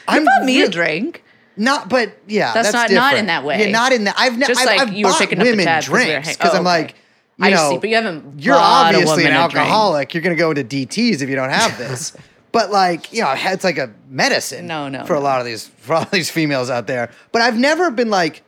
[0.08, 1.22] I'm Bought me a drink.
[1.58, 3.66] Not, but yeah, That's that's, not- not in that way.
[3.66, 4.14] Yeah, not in that.
[4.16, 4.52] I've never.
[4.54, 6.58] Just I've, like I've you were picking up the women 'cause we drinks because oh,
[6.58, 6.82] I'm okay.
[6.82, 6.94] like,
[7.38, 10.14] you I know, see, but you haven't You're obviously an alcoholic.
[10.14, 12.16] You're gonna go into DTS if you don't have this.
[12.52, 14.66] but like, you know, it's like a medicine.
[14.66, 17.10] No, no, For a lot of these, for all these females out there.
[17.32, 18.42] But I've never been like,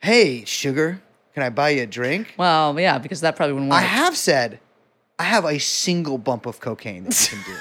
[0.00, 1.00] hey, sugar,
[1.34, 2.34] can I buy you a drink?
[2.36, 3.80] Well, yeah, because that probably wouldn't work.
[3.80, 4.60] I have said,
[5.18, 7.58] I have a single bump of cocaine that you can do,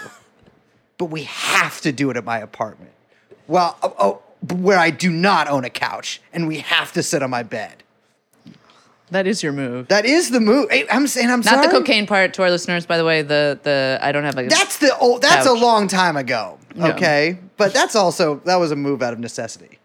[0.97, 2.91] but we have to do it at my apartment.
[3.47, 4.21] Well, oh, oh,
[4.53, 7.83] where I do not own a couch, and we have to sit on my bed.
[9.11, 9.87] That is your move.
[9.87, 10.69] That is the move.
[10.69, 11.67] Hey, I'm saying I'm Not sorry.
[11.67, 13.23] the cocaine part to our listeners, by the way.
[13.23, 15.23] The the I don't have like That's the old.
[15.23, 16.59] That's a long time ago.
[16.79, 19.79] Okay, but that's also that was a move out of necessity.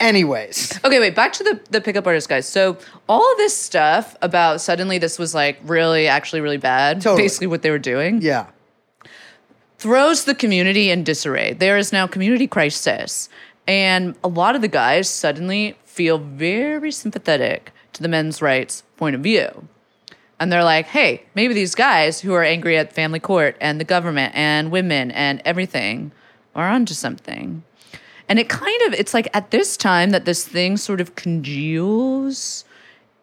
[0.00, 2.48] Anyways, Okay, wait, back to the, the pickup artist guys.
[2.48, 2.76] So
[3.08, 7.22] all of this stuff about suddenly this was like really, actually really bad, Totally.
[7.22, 8.46] basically what they were doing, yeah,
[9.82, 11.54] throws the community in disarray.
[11.54, 13.28] There is now community crisis.
[13.66, 19.16] And a lot of the guys suddenly feel very sympathetic to the men's rights point
[19.16, 19.66] of view.
[20.38, 23.84] And they're like, hey, maybe these guys who are angry at family court and the
[23.84, 26.12] government and women and everything
[26.54, 27.64] are onto something.
[28.28, 32.64] And it kind of, it's like at this time that this thing sort of congeals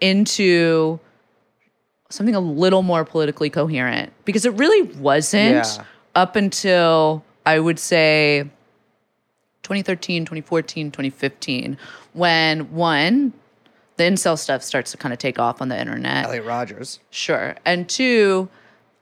[0.02, 1.00] into
[2.10, 5.84] something a little more politically coherent because it really wasn't Yeah.
[6.16, 8.50] Up until I would say
[9.64, 11.78] 2013, 2014, 2015,
[12.14, 13.34] when one,
[13.98, 16.26] the incel stuff starts to kind of take off on the internet.
[16.26, 17.00] Elliot Rogers.
[17.12, 17.56] Sure.
[17.66, 18.50] And two,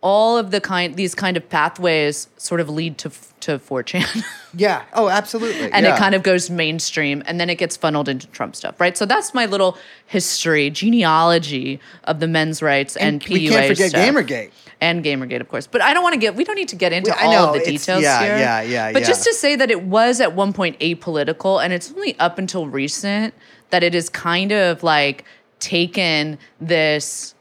[0.02, 4.24] all of the kind these kind of pathways sort of lead to to 4chan.
[4.58, 4.86] Yeah.
[4.94, 5.72] Oh, absolutely.
[5.72, 5.94] and yeah.
[5.94, 8.98] it kind of goes mainstream and then it gets funneled into Trump stuff, right?
[8.98, 13.90] So that's my little history, genealogy of the men's rights and, PUA we can't forget
[13.92, 14.02] stuff.
[14.02, 14.52] Gamergate.
[14.82, 15.68] And Gamergate, of course.
[15.68, 17.32] But I don't want to get, we don't need to get into We- I all
[17.34, 18.38] know, of the details yeah, here.
[18.38, 18.94] yeah, yeah, yeah.
[18.94, 19.08] But yeah.
[19.10, 22.68] just to say that it was at one point apolitical and it's only up until
[22.68, 23.36] recent
[23.70, 25.24] that it is kind of like
[25.60, 27.36] taken this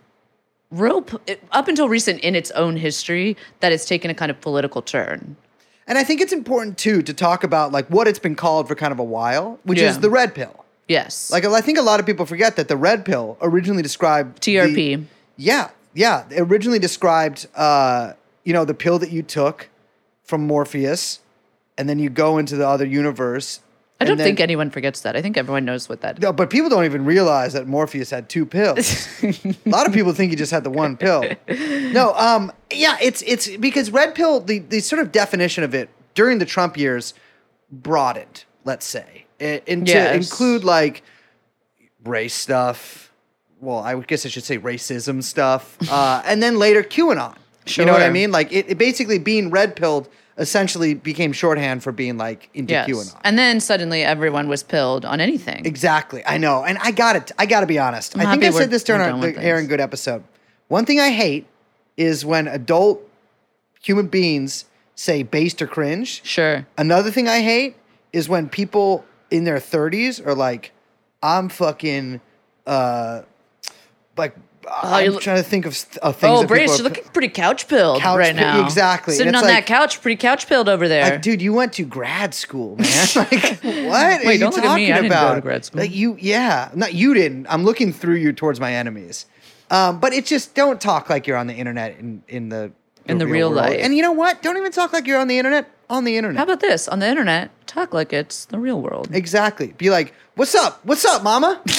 [0.71, 1.05] real,
[1.53, 5.37] up until recent in its own history, that it's taken a kind of political turn.
[5.87, 8.75] And I think it's important too to talk about like what it's been called for
[8.75, 9.89] kind of a while, which Yeah.
[9.91, 10.65] is the red pill.
[10.89, 11.31] Yes.
[11.31, 14.57] Like I think a lot of people forget that the red pill originally described the-
[14.57, 15.05] TRP.
[15.37, 18.13] yeah, yeah, it originally described uh,
[18.45, 19.69] you know the pill that you took
[20.25, 21.21] from Morpheus,
[21.79, 23.61] and then you go into the other universe.
[23.99, 25.17] I and don't then- think anyone forgets that.
[25.17, 28.29] I think everyone knows what that No, but people don't even realize that Morpheus had
[28.29, 29.09] two pills.
[29.23, 31.25] a lot of people think he just had the one pill.
[31.49, 35.89] No, um, yeah, it's it's because red pill, the the sort of definition of it
[36.15, 37.15] during the Trump years
[37.71, 40.15] broadened, let's say, into Yes.
[40.31, 41.03] include like
[42.05, 43.13] race stuff.
[43.61, 47.37] Well, I would guess I should say racism stuff, uh, and then later QAnon.
[47.69, 48.31] You know what I mean?
[48.31, 52.89] Like it, it basically being red pilled essentially became shorthand for being like into Yes.
[52.89, 53.21] QAnon.
[53.25, 55.65] And then suddenly everyone was pilled on anything.
[55.65, 56.23] Exactly.
[56.27, 56.65] I know.
[56.65, 57.33] And I got it.
[57.39, 58.17] I got to be honest.
[58.17, 59.67] I'm I think I said this during our, the Aaron.
[59.67, 60.23] Good episode.
[60.69, 61.47] One thing I hate
[61.97, 63.01] is when adult
[63.83, 66.23] human beings say based or cringe.
[66.25, 66.67] Sure.
[66.77, 67.77] Another thing I hate
[68.13, 70.73] is when people in their 30s are like,
[71.23, 72.21] I'm fucking,
[72.67, 73.23] uh,
[74.17, 74.35] like,
[74.71, 76.41] I'm you look- trying to think of, of things.
[76.41, 78.65] Oh, Brace, you're looking pretty couch pilled right now.
[78.65, 79.15] exactly.
[79.15, 81.11] Sitting it's on like- that couch, pretty couch pilled over there.
[81.11, 83.07] Like, dude, you went to grad school, man.
[83.17, 84.63] like, what are Wait, you at me.
[84.63, 85.35] talking I didn't go about?
[85.37, 85.81] to grad school.
[85.81, 87.47] Like you, yeah, not you didn't.
[87.49, 89.27] I'm looking through you towards my enemies.
[89.71, 92.71] Um, but it's just don't talk like you're on the internet in in the
[93.07, 93.63] In the real world.
[93.71, 93.79] life.
[93.81, 94.43] And you know what?
[94.43, 96.39] Don't even talk like you're on the internet on the internet.
[96.39, 96.87] How about this?
[96.89, 99.09] On the internet, talk like it's the real world.
[99.13, 99.69] exactly.
[99.79, 100.85] Be like, "What's up?
[100.85, 101.63] What's up, mama?"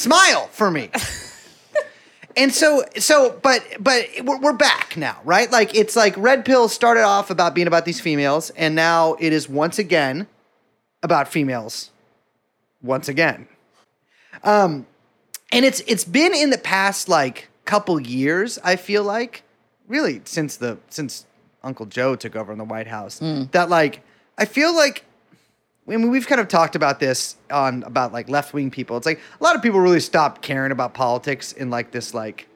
[0.00, 0.90] Smile for me.
[2.36, 5.50] And so, so, but, but we're, we're back now, right?
[5.50, 9.32] Like it's like Red Pill started off about being about these females, and now it
[9.32, 10.26] is once again
[11.02, 11.90] about females.
[12.82, 13.46] Once again,
[14.42, 14.86] um,
[15.52, 18.58] and it's it's been in the past like couple years.
[18.64, 19.42] I feel like,
[19.86, 21.26] really, since the since
[21.62, 23.18] Uncle Joe took over in the White House,
[23.50, 24.00] that like
[24.38, 25.04] I feel like
[25.90, 28.96] I mean, we've kind of talked about this on about like left wing people.
[28.96, 32.48] It's like a lot of people really stopped caring about politics in like this like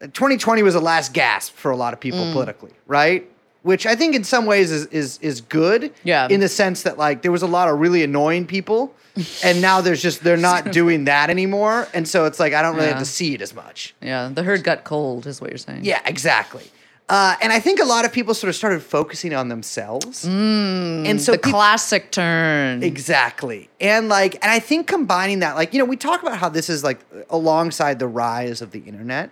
[0.00, 2.32] 2020 was the last gasp for a lot of people mm.
[2.32, 3.30] politically, right?
[3.62, 5.92] Which I think in some ways is is is good.
[6.02, 6.26] Yeah.
[6.30, 8.94] In the sense that like there was a lot of really annoying people,
[9.44, 12.74] and now there's just they're not doing that anymore, and so it's like I don't
[12.74, 13.94] really have to see it as much.
[14.00, 15.84] Yeah, the herd got cold, is what you're saying.
[15.84, 16.64] Yeah, exactly.
[17.10, 21.20] Uh, and I think a lot of people sort of started focusing on themselves, and
[21.20, 22.84] so the classic turn.
[22.84, 23.68] Exactly.
[23.80, 26.70] And like, and I think combining that, like, you know, we talk about how this
[26.70, 29.30] is like alongside the rise of the internet.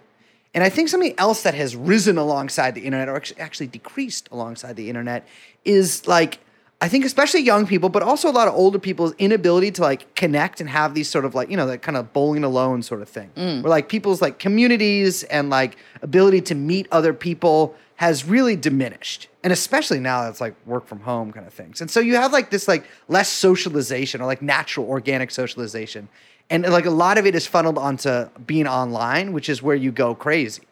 [0.55, 4.75] And I think something else that has risen alongside the internet or actually decreased alongside
[4.75, 5.29] the internet
[5.65, 6.41] is like,
[6.81, 10.15] I think especially young people, but also a lot of older people's inability to like
[10.15, 13.03] connect and have these sort of like, you know, that kind of bowling alone sort
[13.03, 13.31] of thing.
[13.37, 13.63] Mm.
[13.63, 19.27] Where like people's like communities and like ability to meet other people has really diminished.
[19.43, 21.81] And especially now that it's like work from home kind of things.
[21.81, 26.09] And so you have like this like less socialization or like natural organic socialization.
[26.49, 29.91] And like a lot of it is funneled onto being online, which is where you
[29.91, 30.63] go crazy.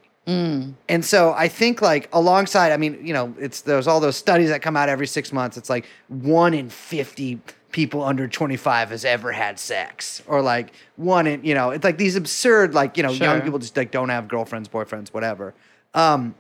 [0.88, 4.48] And so I think like alongside, I mean, you know, it's there's all those studies
[4.48, 5.56] that come out every six months.
[5.56, 7.40] It's like one in fifty
[7.72, 11.98] people under 25 has ever had sex or like one in you know it's like
[11.98, 15.52] these absurd like you know young people just like don't have girlfriends boyfriends whatever
[15.92, 16.34] um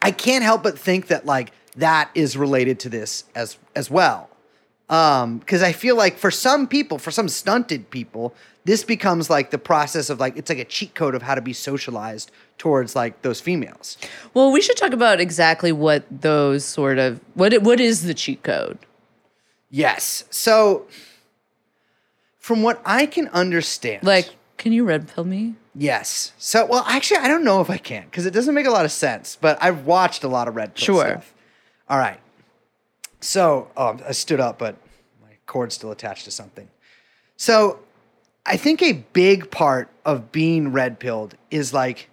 [0.00, 4.30] i can't help but think that like that is related to this as as well.
[4.88, 9.50] Um, because I feel like for some people, for some stunted people, this becomes like
[9.50, 12.96] the process of like it's like a cheat code of how to be socialized towards
[12.96, 13.98] like those females.
[14.34, 18.14] Well, we should talk about exactly what those sort of what it- what is the
[18.14, 18.78] cheat code?
[19.70, 20.24] Yes.
[20.30, 20.86] So
[22.38, 25.54] from what I can understand, Like, can you red pill me?
[25.74, 26.32] yes.
[26.38, 28.84] So well, actually, I don't know if I can because it doesn't make a lot
[28.84, 29.36] of sense.
[29.40, 31.06] But I've watched a lot of red pill Sure.
[31.08, 31.34] stuff.
[31.88, 32.20] All right.
[33.20, 34.76] So oh, I stood up, but
[35.22, 36.68] my cord's still attached to something.
[37.36, 37.80] So
[38.46, 42.08] I think a big part of being red pilled is like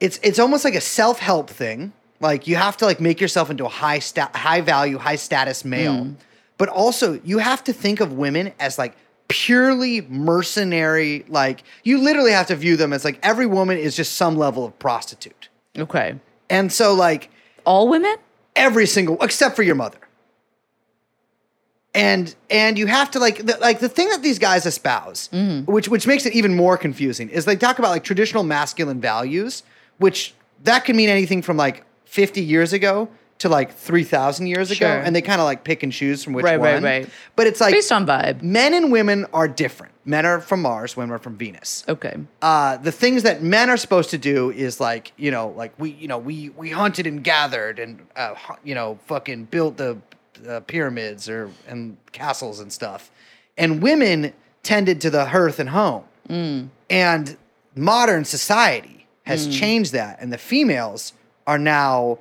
[0.00, 1.92] it's it's almost like a self help thing.
[2.20, 4.00] Like you have to like make yourself into a high
[4.34, 6.14] high value, high status male, mm.
[6.58, 8.96] but also you have to think of women as like
[9.28, 11.24] purely mercenary.
[11.28, 14.64] Like you literally have to view them as like every woman is just some level
[14.64, 16.18] of prostitute, Okay.
[16.48, 17.30] and so like
[17.64, 18.16] All women?
[18.54, 19.98] every single except for your mother
[21.96, 25.66] and and you have to like the, like the thing that these guys espouse mm.
[25.66, 29.62] which which makes it even more confusing is they talk about like traditional masculine values
[29.98, 34.78] which that can mean anything from like 50 years ago to like 3000 years ago
[34.86, 34.98] Sure.
[34.98, 37.10] and they kind of like pick and choose from which Right, one right, right.
[37.36, 38.40] but it's like Based on vibe.
[38.42, 42.16] men and women are different men are from mars women are from venus Okay.
[42.40, 45.90] uh, the things that men are supposed to do is like you know like we
[45.90, 49.98] you know we we hunted and gathered and uh, you know fucking built the
[50.48, 53.10] uh, pyramids or and castles and stuff
[53.58, 54.32] and women
[54.62, 56.04] tended to the hearth and home
[56.88, 57.36] and
[57.74, 58.95] modern society
[59.26, 61.12] has changed that and the females
[61.46, 62.18] are now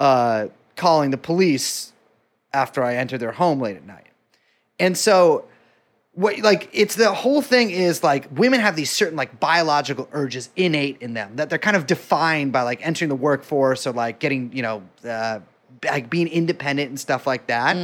[0.00, 1.92] uh, calling the police
[2.52, 4.06] after i enter their home late at night.
[4.78, 5.46] And so
[6.16, 10.48] what like it's the whole thing is like women have these certain like biological urges
[10.56, 14.18] innate in them that they're kind of defined by like entering the workforce or like
[14.18, 15.40] getting you know uh,
[15.84, 17.76] like being independent and stuff like that.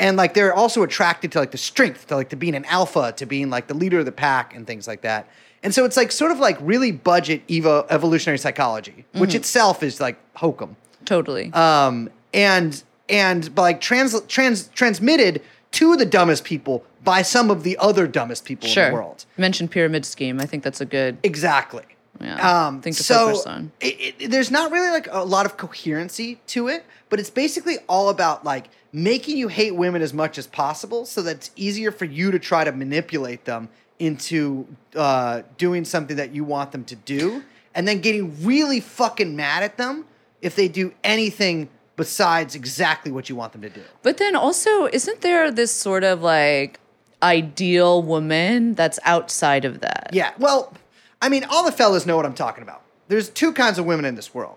[0.00, 3.12] And like they're also attracted to like the strength to like to being an alpha
[3.16, 5.28] to being like the leader of the pack and things like that
[5.62, 10.00] and so it's like sort of like really budget evo evolutionary psychology which itself is
[10.00, 10.76] like hokum
[11.08, 11.50] Totally.
[11.54, 15.42] um, and and but like trans, trans transmitted
[15.72, 18.84] to the dumbest people by some of the other dumbest people sure.
[18.84, 19.24] in the world.
[19.36, 20.40] Mention pyramid scheme.
[20.40, 21.16] I think that's a good.
[21.22, 21.84] Exactly.
[22.20, 23.70] Yeah, Um, thing to so focus on.
[23.80, 27.78] It, it, there's not really like a lot of coherency to it, but it's basically
[27.88, 31.90] all about like making you hate women as much as possible, so that it's easier
[31.90, 36.84] for you to try to manipulate them into uh, doing something that you want them
[36.84, 37.42] to do,
[37.74, 40.04] and then getting really fucking mad at them
[40.40, 43.82] if they do anything besides exactly what you want them to do.
[44.02, 46.78] But then also, isn't there this sort of like
[47.22, 50.10] ideal woman that's outside of that?
[50.12, 50.32] Yeah.
[50.38, 50.72] Well,
[51.20, 52.82] I mean, all the fellas know what I'm talking about.
[53.08, 54.56] There's two kinds of women in this world.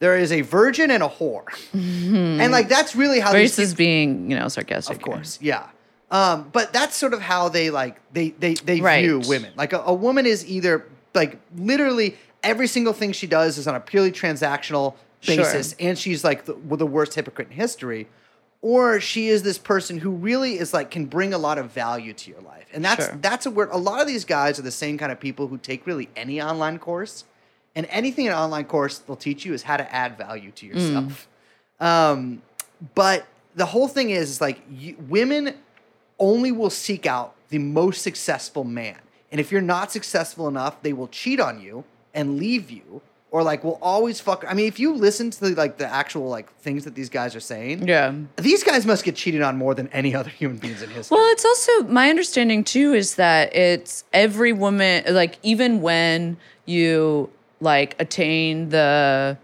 [0.00, 4.28] There is a virgin and a whore, and like that's really how these Versus being,
[4.30, 4.96] you know, sarcastic.
[4.96, 5.68] Of course, yeah.
[6.14, 9.02] Um, but that's sort of how they like they they they Right.
[9.02, 9.50] view women.
[9.56, 13.74] Like a, a woman is either like literally every single thing she does is on
[13.74, 15.36] a purely transactional Sure.
[15.38, 18.06] basis, and she's like the, the worst hypocrite in history,
[18.60, 22.12] or she is this person who really is like can bring a lot of value
[22.12, 23.18] to your life, and that's Sure.
[23.22, 23.70] that's a word.
[23.72, 26.40] A lot of these guys are the same kind of people who take really any
[26.42, 27.24] online course,
[27.74, 31.26] and anything an online course they'll teach you is how to add value to yourself.
[31.80, 32.42] Um,
[32.94, 35.54] but the whole thing is, is like you, women
[36.18, 38.96] only will seek out the most successful man.
[39.30, 43.42] And if you're not successful enough, they will cheat on you and leave you or
[43.42, 46.52] like will always fuck I mean if you listen to the, like the actual like
[46.58, 48.14] things that these guys are saying, Yeah.
[48.36, 51.16] these guys must get cheated on more than any other human beings in history.
[51.16, 57.28] Well, it's also my understanding too is that it's every woman, like even when you
[57.60, 59.36] like attain the,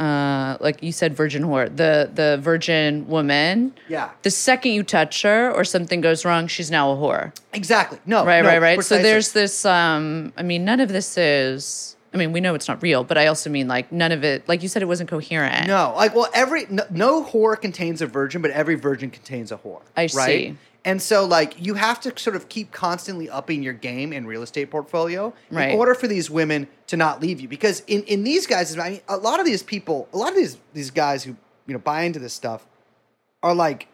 [0.00, 3.74] uh, like you said, virgin whore, the the virgin woman.
[3.86, 4.10] Yeah.
[4.22, 7.36] The second you touch her or something goes wrong, she's now a whore.
[7.52, 7.98] exactly.
[8.06, 8.24] No.
[8.24, 8.76] Right, no, right, right.
[8.76, 8.96] precisely.
[8.98, 9.66] So there's this.
[9.66, 11.96] Um, I mean, none of this is.
[12.12, 14.48] I mean, we know it's not real, but I also mean like none of it.
[14.48, 15.66] Like you said, it wasn't coherent.
[15.66, 19.58] No, like well, every no, no whore contains a virgin, but every virgin contains a
[19.58, 19.82] whore.
[19.96, 20.10] I right?
[20.10, 20.56] see.
[20.84, 24.42] And so, like, you have to sort of keep constantly upping your game in real
[24.42, 25.70] estate portfolio Right.
[25.70, 27.48] in order for these women to not leave you.
[27.48, 30.36] Because in in these guys, I mean, a lot of these people, a lot of
[30.36, 31.36] these these guys who
[31.66, 32.66] you know buy into this stuff
[33.42, 33.88] are like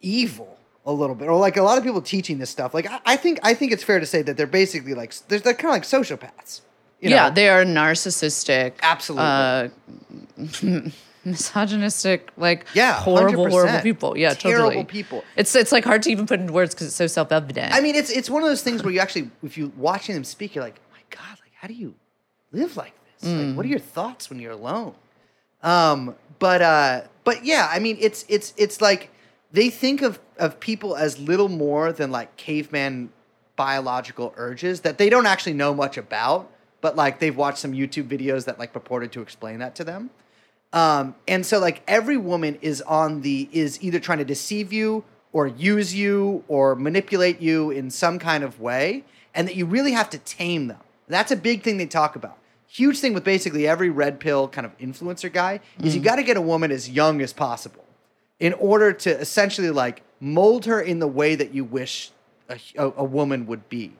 [0.00, 2.74] evil a little bit, or like a lot of people teaching this stuff.
[2.74, 5.38] Like, I, I think I think it's fair to say that they're basically like they're,
[5.38, 6.62] they're kind of like sociopaths.
[7.00, 8.72] You yeah, they are narcissistic.
[8.82, 9.24] Absolutely.
[9.24, 10.88] Uh,
[11.24, 13.50] misogynistic, like Yeah, horrible, 100%.
[13.50, 14.16] horrible people.
[14.16, 14.84] Yeah, Terrible totally.
[14.84, 15.24] people.
[15.36, 17.74] It's it's like hard to even put into words because it's so self evident.
[17.74, 20.24] I mean, it's it's one of those things where you actually, if you're watching them
[20.24, 21.94] speak, you're like, my God, like how do you
[22.52, 23.30] live like this?
[23.30, 24.94] Like, what are your thoughts when you're alone?
[25.62, 29.10] Um, but uh, but yeah, I mean, it's it's it's like
[29.52, 33.10] they think of of people as little more than like caveman
[33.54, 36.50] biological urges that they don't actually know much about,
[36.80, 40.10] but like they've watched some YouTube videos that like purported to explain that to them.
[40.72, 45.04] Um, and so like every woman is on the is either trying to deceive you
[45.32, 49.04] or use you or manipulate you in some kind of way,
[49.34, 50.80] and that you really have to tame them.
[51.08, 52.38] That's a big thing they talk about.
[52.66, 56.22] Huge thing with basically every red pill kind of influencer guy is you got to
[56.22, 57.84] get a woman as young as possible
[58.40, 62.10] in order to essentially like mold her in the way that you wish
[62.48, 63.92] a, a, a woman would be.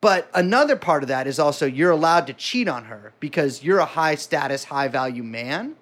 [0.00, 3.78] But another part of that is also you're allowed to cheat on her because you're
[3.78, 5.76] a high status, high value man.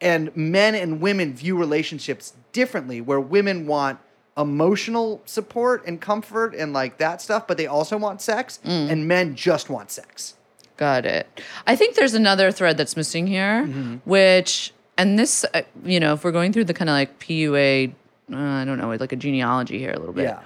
[0.00, 3.98] And men and women view relationships differently, where women want
[4.36, 9.34] emotional support and comfort and like that stuff, but they also want sex, and men
[9.36, 10.34] just want sex.
[10.76, 11.40] Got it.
[11.68, 13.64] I think there's another thread that's missing here,
[14.04, 17.92] which, and this, uh, you know, if we're going through the kind of like PUA,
[18.32, 20.24] uh, I don't know, like a genealogy here a little bit.
[20.24, 20.40] Yeah.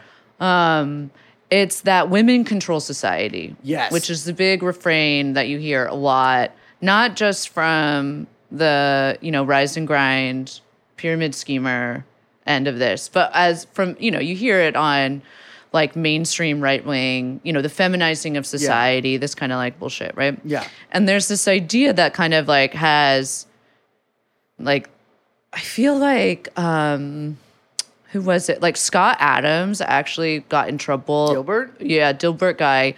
[0.81, 1.11] Um,
[1.51, 3.57] it's that women control society.
[3.63, 3.91] Yes.
[3.91, 9.31] Which is the big refrain that you hear a lot, not just from the, you
[9.31, 10.61] know, rise and grind
[10.97, 12.05] pyramid schemer
[12.47, 15.23] end of this, but as from, you know, you hear it on
[15.73, 20.17] like mainstream right wing, you know, the feminizing of society, this kind of like bullshit,
[20.17, 20.39] right?
[20.45, 20.67] Yeah.
[20.91, 23.47] And there's this idea that kind of like has
[24.59, 24.89] like
[25.53, 27.37] I feel like um
[28.13, 28.63] who was it?
[28.63, 31.29] Like Scott Adams actually got in trouble.
[31.29, 31.73] Dilbert?
[31.81, 32.95] Yeah, Dilbert guy.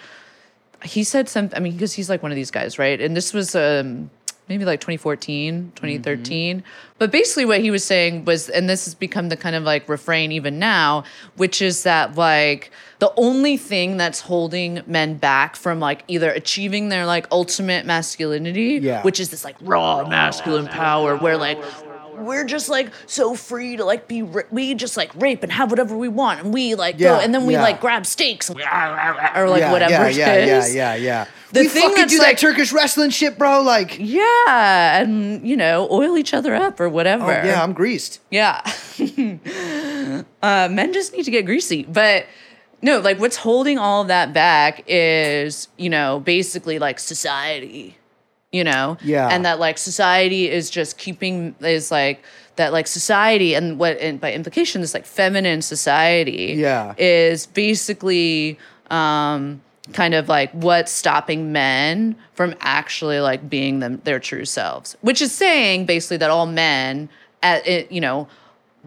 [0.85, 3.01] He said something, I mean, because he's like one of these guys, right?
[3.01, 4.11] And this was um
[4.51, 5.71] maybe like 2014, mm-hmm.
[5.71, 6.63] 2013.
[6.99, 9.89] But basically what he was saying was and this has become the kind of like
[9.89, 11.05] refrain even now,
[11.37, 16.91] which is that like the only thing that's holding men back from like either achieving
[16.91, 19.03] their like ultimate masculinity, Yeah.
[19.03, 21.59] which is this like raw masculine power where like
[22.19, 25.71] we're just like so free to like be ra- we just like rape and have
[25.71, 27.63] whatever we want and we like Yeah, go and then we yeah.
[27.63, 28.59] like grab steaks and
[29.37, 30.75] or like yeah, whatever yeah, it yeah, yeah, is.
[30.75, 31.27] yeah, yeah.
[31.53, 33.63] The we thing fucking do like- that Turkish wrestling shit, bro.
[33.63, 37.25] Like, Yeah, and you know, oil each other up or whatever.
[37.25, 38.21] oh, yeah, I'm greased.
[38.31, 38.61] Yeah.
[40.43, 41.85] uh, men just need to get greasy.
[41.85, 42.27] But
[42.83, 47.97] no, like what's holding all of that back is, you know, basically like society,
[48.53, 48.97] you know?
[49.03, 49.29] Yeah.
[49.29, 52.23] And that like society is just keeping, is like,
[52.57, 56.95] that like society and what, and by implication, this like feminine society Yeah.
[56.99, 58.59] is basically,
[58.91, 59.63] um,
[59.93, 65.21] kind of like what's stopping men from actually like being them their true selves which
[65.23, 67.09] is saying basically that all men
[67.43, 68.27] at it, you know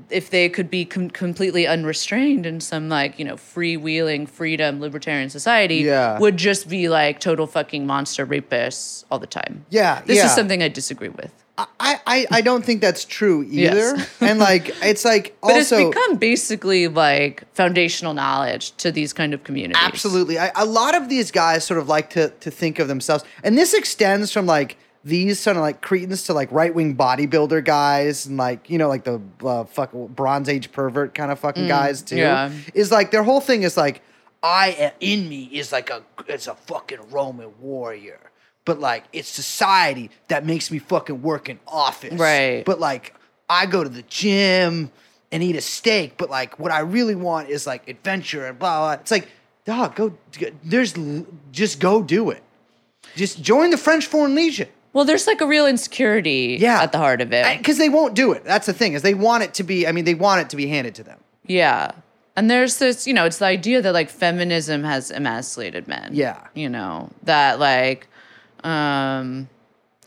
[0.10, 5.30] if they could be com- completely unrestrained in some like you know freewheeling freedom libertarian
[5.30, 6.18] society Yeah.
[6.20, 10.26] would just be like total fucking monster rapists all the time Yeah, this yeah.
[10.26, 13.96] is something i disagree with I, I, I don't think that's true either.
[13.96, 14.22] Yes.
[14.22, 19.34] and like, it's like but also it's become basically like foundational knowledge to these kind
[19.34, 20.40] of communities Absolutely.
[20.40, 23.58] I, a lot of these guys sort of like to to think of themselves, and
[23.58, 28.26] this extends from like these sort of like cretins to like right wing bodybuilder guys
[28.26, 32.02] and like you know like the uh, fuck Bronze Age pervert kind of fucking guys
[32.02, 32.18] too.
[32.18, 32.52] yeah.
[32.74, 34.02] Is like their whole thing is like
[34.42, 38.20] I in me is like a it's a fucking Roman warrior.
[38.66, 42.14] But like it's society that makes me fucking work in office.
[42.14, 42.64] Right.
[42.66, 43.14] But like
[43.50, 44.92] I go to the gym
[45.32, 48.80] and eat a steak, but like what I really want is like adventure and blah
[48.80, 48.92] blah.
[49.02, 49.28] It's like,
[49.66, 50.18] dog, go.
[50.64, 50.94] There's
[51.52, 52.42] just go do it.
[53.16, 54.70] Just join the French Foreign Legion.
[54.94, 58.14] well there's like a real insecurity Yeah, at the heart of it because they won't
[58.16, 58.44] do it.
[58.46, 59.86] That's the thing is they want it to be.
[59.86, 61.20] I mean, they want it to be handed to them.
[61.46, 61.92] Yeah.
[62.36, 66.12] And there's this, you know, it's the idea that like feminism has emasculated men.
[66.16, 66.48] Yeah.
[66.56, 68.08] You know, that like
[68.64, 69.50] um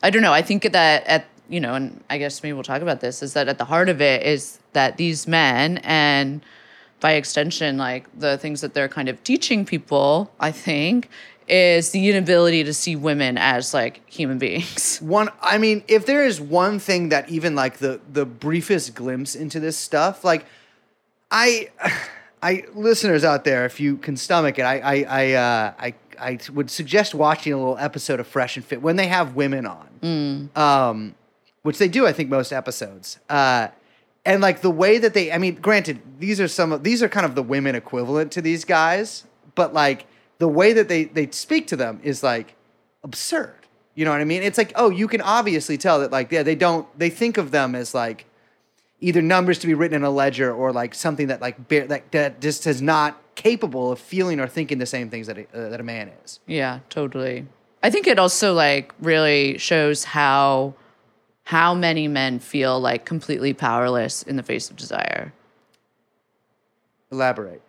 [0.03, 2.83] I don't know, I think that at you know, and I guess maybe we'll talk
[2.83, 6.45] about this, is that at the heart of it is that these men and
[7.01, 11.09] by extension, like the things that they're kind of teaching people, I think,
[11.49, 14.99] is the inability to see women as like human beings.
[15.01, 19.35] One, I mean, if there is one thing that even like the the briefest glimpse
[19.35, 20.47] into this stuff, like
[21.31, 21.71] I,
[22.43, 26.39] I listeners out there, if you can stomach it, I I I uh, I, I
[26.53, 30.51] would suggest watching a little episode of Fresh and Fit when they have women on,
[30.57, 31.15] um,
[31.63, 33.19] which they do, I think, most episodes.
[33.29, 33.69] Uh,
[34.25, 37.09] and like the way that they, I mean, granted, these are some of these are
[37.09, 40.07] kind of the women equivalent to these guys, but like
[40.39, 42.57] the way that they they speak to them is like
[43.05, 43.55] absurd.
[43.95, 44.43] You know what I mean?
[44.43, 47.51] It's like, oh, you can obviously tell that like yeah, they don't they think of
[47.51, 48.27] them as like
[49.01, 52.11] either numbers to be written in a ledger or like something that like bear, that
[52.13, 53.21] that just is not
[53.51, 56.41] capable of feeling or thinking the same things that a, uh, that a man is.
[56.47, 57.47] Yeah, totally.
[57.83, 60.75] I think it also like really shows how
[61.45, 65.33] how many men feel like completely powerless in the face of desire?
[67.13, 67.63] Elaborate.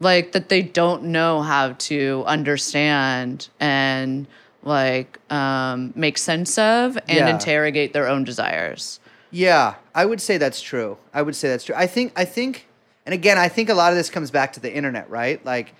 [0.00, 4.26] like that they don't know how to understand and
[4.62, 7.28] like um, make sense of and Yeah.
[7.30, 9.00] interrogate their own desires.
[9.30, 10.98] Yeah, I would say that's true.
[11.14, 11.74] I would say that's true.
[11.76, 12.65] I think I think
[13.06, 15.42] and again, I think a lot of this comes back to the internet, right?
[15.44, 15.72] Like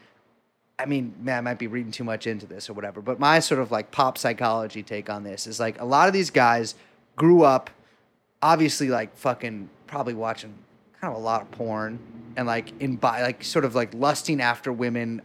[0.79, 3.41] I mean, man, I might be reading too much into this or whatever, but my
[3.41, 6.75] sort of like pop psychology take on this is like a lot of these guys
[7.17, 7.71] grew up
[8.43, 10.55] obviously like fucking probably watching
[11.01, 11.99] kind of a lot of porn
[12.37, 15.23] and like in by like sort of like lusting after women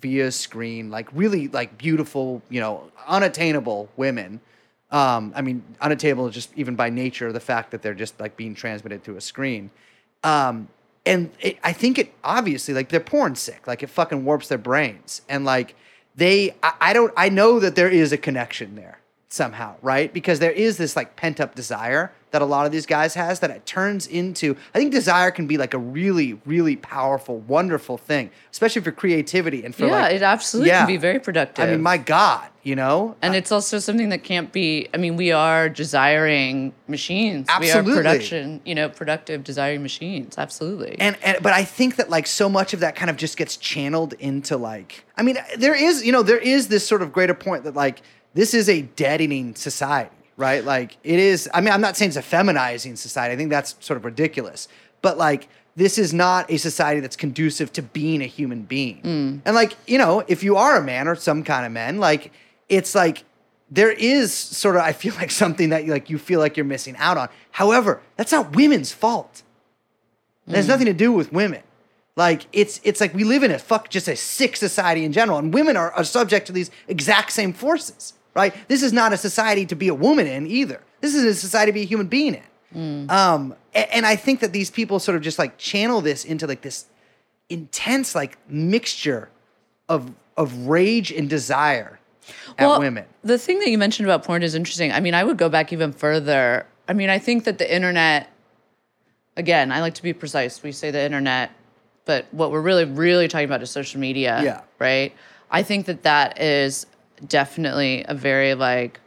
[0.00, 4.40] via screen like really like beautiful you know unattainable women
[4.90, 8.54] um i mean unattainable just even by nature the fact that they're just like being
[8.54, 9.70] transmitted through a screen
[10.24, 10.68] um
[11.04, 13.66] and it, i think it obviously like they're porn sick.
[13.66, 15.22] Like it fucking warps their brains.
[15.28, 15.74] And like
[16.14, 18.98] they I, I don't i know that there is a connection there
[19.28, 20.12] somehow right?
[20.12, 23.40] Because there is this like pent up desire that a lot of these guys has
[23.40, 27.96] that it turns into i think desire can be like a really really powerful wonderful
[27.96, 30.80] thing especially for creativity and for yeah, like it absolutely yeah.
[30.80, 31.64] can be very productive.
[31.64, 34.88] i mean my god you know and it's also something that can't be.
[34.94, 37.46] I mean, we are desiring machines.
[37.60, 37.92] We Absolutely.
[37.92, 38.60] are production.
[38.64, 40.38] You know, productive desiring machines.
[40.38, 40.96] Absolutely.
[40.98, 43.56] and, and but I think that like so much of that kind of just gets
[43.56, 47.34] channeled into like I mean there is you know there is this sort of greater
[47.34, 48.02] point that like
[48.34, 50.64] this is a deadening society right?
[50.64, 53.34] Like it is I mean I'm not saying it's a feminizing society.
[53.34, 54.68] I think that's sort of ridiculous.
[55.00, 59.02] But like this is not a society that's conducive to being a human being.
[59.02, 59.42] Mm.
[59.44, 62.32] And like you know if you are a man or some kind of men like
[62.68, 63.24] it's like
[63.70, 66.96] there is sort of I feel like something that like you feel like you're missing
[66.98, 67.28] out on.
[67.50, 69.42] However that's not women's fault.
[70.48, 70.70] It has mm.
[70.70, 71.62] nothing to do with women.
[72.16, 75.38] Like it's it's like we live in a fuck just a sick society in general,
[75.38, 78.54] and women are, are subject to these exact same forces, right?
[78.68, 80.80] This is not a society to be a woman in either.
[81.00, 82.34] This is a society to be a human being
[82.74, 83.10] in.
[83.10, 86.46] Um, a- and, I think that these people sort of just like channel this into
[86.46, 86.86] like this
[87.50, 89.28] intense like mixture
[89.90, 91.98] of of rage and desire
[92.56, 93.04] at women.
[93.22, 94.90] The thing that you mentioned about porn is interesting.
[94.90, 96.64] I mean, I would go back even further.
[96.88, 98.30] I mean, I think that the internet,
[99.36, 100.62] again, I like to be precise.
[100.62, 101.50] We say the internet,
[102.06, 104.40] but what we're really, really talking about is social media.
[104.42, 104.60] Yeah.
[104.78, 105.12] Right.
[105.50, 106.86] I think that that is
[107.26, 109.00] definitely a very, like,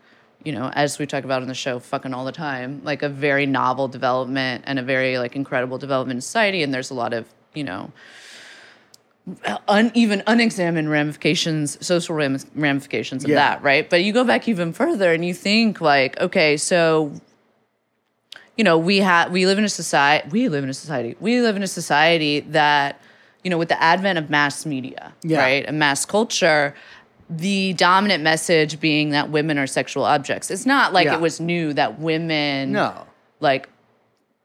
[0.44, 3.10] you know, as we talk about on the show, fucking all the time, like a
[3.10, 6.62] very novel development and a very, like, incredible development in society.
[6.64, 7.92] And there's a lot of, you know,
[9.68, 13.36] un, even unexamined ramifications, social ram, ramifications of Yeah.
[13.38, 13.90] that, right?
[13.90, 17.12] But you go back even further and you think like, okay, so
[18.58, 20.30] you know, we have we live in a society.
[20.30, 21.18] We live in a society.
[21.20, 23.02] We live in a society that,
[23.44, 25.40] you know, with the advent of mass media, Yeah.
[25.42, 26.74] right, and mass culture,
[27.30, 30.52] the dominant message being that women are sexual objects.
[30.52, 31.16] It's not like Yeah.
[31.16, 33.06] it was new that women, No.
[33.40, 33.70] like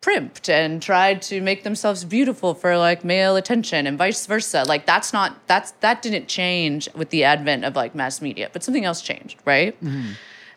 [0.01, 4.87] primped and tried to make themselves beautiful for like male attention and vice versa like
[4.87, 8.87] that's not that's that didn't change with the advent of like mass media but something
[8.87, 10.13] else changed right mm-hmm.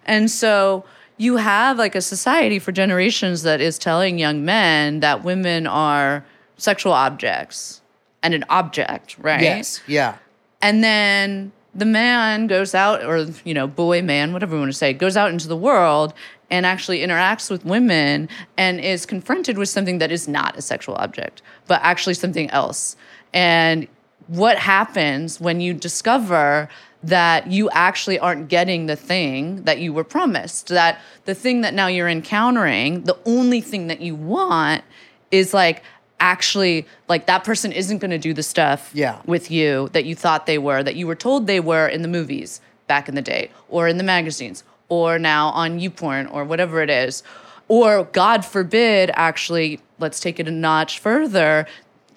[0.05, 0.85] and so
[1.17, 6.23] you have like a society for generations that is telling young men that women are
[6.55, 7.81] sexual objects
[8.21, 9.81] and an object right Yes.
[9.87, 10.15] Yeah.
[10.61, 14.77] and then the man goes out, or, you know, boy, man, whatever you want to
[14.77, 16.13] say, goes out into the world
[16.51, 20.95] and actually interacts with women and is confronted with something that is not a sexual
[20.95, 22.95] object, but actually something else.
[23.33, 23.87] And
[24.27, 26.69] what happens when you discover
[27.03, 30.67] that you actually aren't getting the thing that you were promised?
[30.67, 34.83] That the thing that now you're encountering, the only thing that you want
[35.31, 35.83] is like,
[36.23, 39.19] actually like that person isn't going to do the stuff Yeah.
[39.25, 42.07] with you that you thought they were, that you were told they were in the
[42.07, 46.81] movies back in the day, or in the magazines, or now on YouPorn, or whatever
[46.81, 47.23] it is.
[47.67, 51.65] Or, God forbid, actually, let's take it a notch further,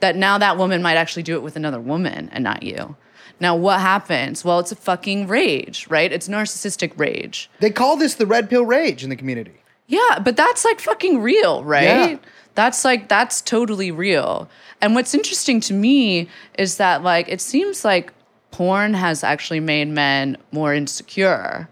[0.00, 2.96] that now that woman might actually do it with another woman and not you.
[3.40, 4.44] Now, what happens?
[4.44, 6.10] Well, it's a fucking rage, right?
[6.12, 7.50] It's narcissistic rage.
[7.60, 9.60] They call this the red pill rage in the community.
[9.86, 11.84] Yeah, but that's like fucking real, right?
[11.84, 12.16] Yeah.
[12.54, 14.48] That's like that's totally real.
[14.80, 16.28] And what's interesting to me
[16.58, 18.12] is that like it seems like
[18.50, 21.68] porn has actually made men more insecure,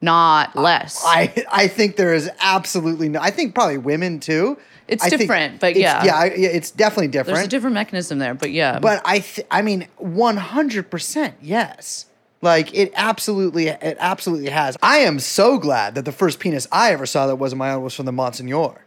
[0.00, 1.02] not less.
[1.04, 3.20] I I think there is absolutely no.
[3.20, 4.56] I think probably women too.
[4.88, 6.02] It's I different, but it's- yeah.
[6.04, 7.36] yeah, I, yeah, it's definitely different.
[7.36, 8.78] There's a different mechanism there, but yeah.
[8.78, 12.06] But I, th- I mean, one hundred percent, yes.
[12.40, 14.76] Like it absolutely, it absolutely has.
[14.80, 17.82] I am so glad that the first penis I ever saw that wasn't my own
[17.82, 18.80] was from the Monsignor.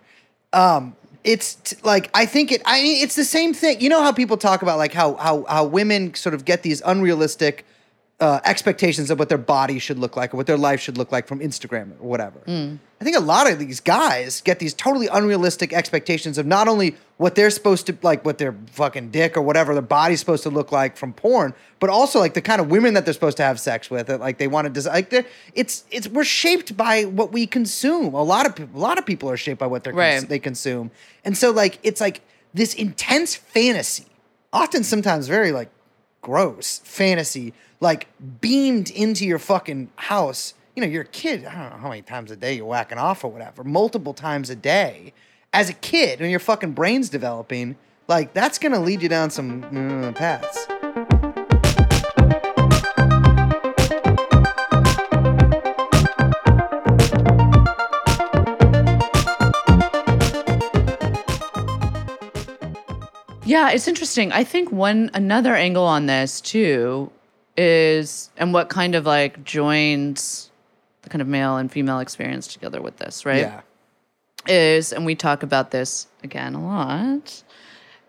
[0.54, 2.62] Um, it's t- like I think it.
[2.66, 3.82] I it's the same thing.
[3.82, 6.82] You know how people talk about like how how how women sort of get these
[6.86, 7.66] unrealistic
[8.22, 11.11] uh, expectations of what their body should look like or what their life should look
[11.11, 12.39] like from Instagram or whatever.
[12.47, 16.95] I think a lot of these guys get these totally unrealistic expectations of not only
[17.17, 20.51] what they're supposed to like, what their fucking dick or whatever their body's supposed to
[20.51, 23.43] look like from porn, but also like the kind of women that they're supposed to
[23.43, 24.05] have sex with.
[24.05, 24.93] That like they want to design.
[24.93, 28.13] Like they're- it's it's we're shaped by what we consume.
[28.13, 30.39] A lot of people, a lot of people are shaped by what they're cons- they
[30.39, 30.91] consume,
[31.26, 32.22] and so like it's like
[32.53, 34.05] this intense fantasy,
[34.53, 35.69] often sometimes very like
[36.22, 38.07] gross fantasy, like
[38.39, 40.53] beamed into your fucking house.
[40.76, 41.45] You know, you're a kid.
[41.45, 44.49] I don't know how many times a day you're whacking off or whatever, multiple times
[44.49, 45.13] a day.
[45.53, 47.76] As a kid, when your fucking brain's developing,
[48.07, 50.67] like that's gonna lead you down some mm, paths.
[63.52, 64.32] Yeah, it's interesting.
[64.32, 67.12] I think one another angle on this too
[67.58, 70.49] is and what kind of like joins
[71.02, 73.41] the kind of male and female experience together with this, right?
[73.41, 73.62] Yeah.
[74.47, 77.43] Is and we talk about this again a lot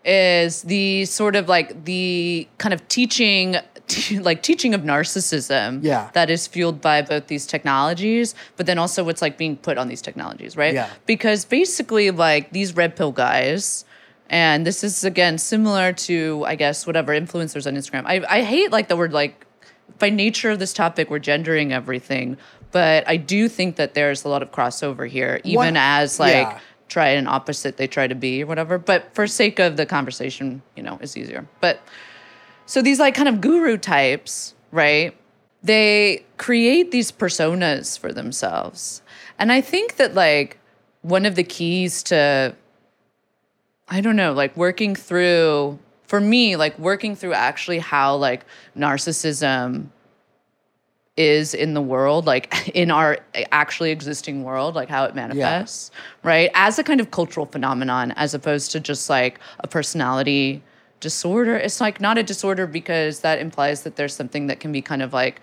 [0.05, 3.55] is the sort of like the kind of teaching
[4.29, 6.09] like teaching of narcissism Yeah.
[6.13, 9.87] that is fueled by both these technologies but then also what's like being put on
[9.89, 10.89] these technologies right Yeah.
[11.05, 13.85] because basically like these red pill guys
[14.33, 18.03] and this is again similar to i guess whatever influencers on instagram.
[18.05, 19.45] I, I hate like the word like
[19.99, 22.37] by nature of this topic we're gendering everything
[22.71, 26.47] but i do think that there's a lot of crossover here even What- as like
[26.47, 26.59] yeah.
[26.89, 28.77] try an opposite they try to be or whatever.
[28.77, 31.47] But for sake of the conversation you know it's easier.
[31.61, 31.79] But
[32.65, 35.15] so these like kind of guru types right
[35.61, 39.01] they create these personas for themselves.
[39.39, 40.57] And i think that like
[41.01, 42.55] one of the keys to
[43.87, 48.45] i don't know like working through for me like working through actually how like
[48.77, 49.87] narcissism
[51.15, 53.19] is in the world, like in our
[53.51, 55.91] actually existing world, like how it manifests,
[56.23, 56.49] right?
[56.53, 60.63] As a kind of cultural phenomenon, as opposed to just like a personality
[60.99, 61.55] disorder.
[61.55, 65.01] It's like not a disorder because that implies that there's something that can be kind
[65.01, 65.41] of like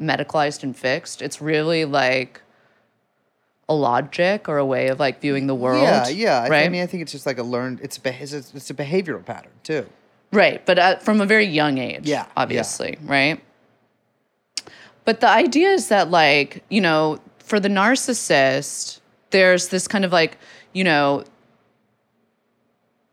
[0.00, 1.22] medicalized and fixed.
[1.22, 2.42] It's really like
[3.70, 5.82] a logic or a way of like viewing the world.
[5.82, 6.40] Yeah, yeah.
[6.40, 6.66] I, Right.
[6.66, 7.80] I mean, I think it's just like a learned.
[7.80, 9.86] It's a, it's a, behavioral pattern too.
[10.32, 12.06] Right, but uh, from a very young age.
[12.06, 12.26] Yeah, yeah.
[12.36, 13.40] obviously, right?
[15.04, 19.00] But the idea is that, like, you know, for the narcissist,
[19.30, 20.36] there's this kind of like,
[20.72, 21.24] you know,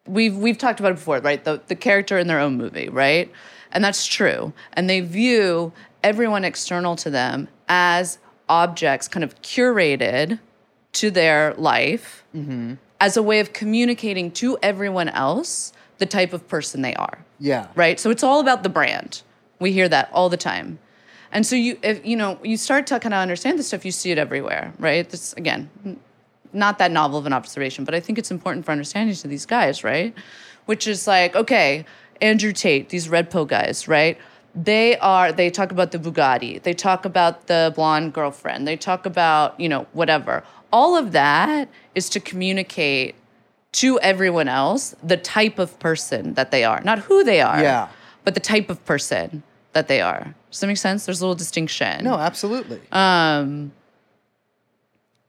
[0.08, 1.43] we've we've talked about it before, right?
[1.43, 3.32] The the character in their own movie, right?
[3.72, 4.53] And that's true.
[4.74, 5.72] And they view
[6.03, 8.18] everyone external to them as
[8.49, 10.39] objects kind of curated
[10.93, 12.75] to their life mm-hmm.
[12.99, 17.67] as a way of communicating to everyone else the type of person they are Yeah.
[17.75, 17.99] right?
[17.99, 19.23] So it's all about the brand.
[19.59, 20.79] We hear that all the time.
[21.31, 23.91] And so you, if you know, you start to kind of understand this stuff, you
[23.91, 25.07] see it everywhere, right?
[25.09, 25.69] This again,
[26.53, 29.45] not that novel of an observation, but I think it's important for understanding to these
[29.45, 30.13] guys, right?
[30.65, 31.85] Which is like, okay,
[32.21, 34.17] Andrew Tate, these red pill guys, right?
[34.55, 35.31] They are.
[35.31, 36.63] They talk about the Bugatti.
[36.63, 38.67] They talk about the blonde girlfriend.
[38.67, 40.43] They talk about you know whatever.
[40.72, 43.15] All of that is to communicate
[43.74, 47.88] to everyone else the type of person that they are, not who they are, Yeah.
[48.24, 49.43] but the type of person
[49.74, 50.34] that they are.
[50.51, 51.05] Does that make sense?
[51.05, 52.03] There's a little distinction.
[52.03, 52.80] No, absolutely.
[52.91, 53.72] Um,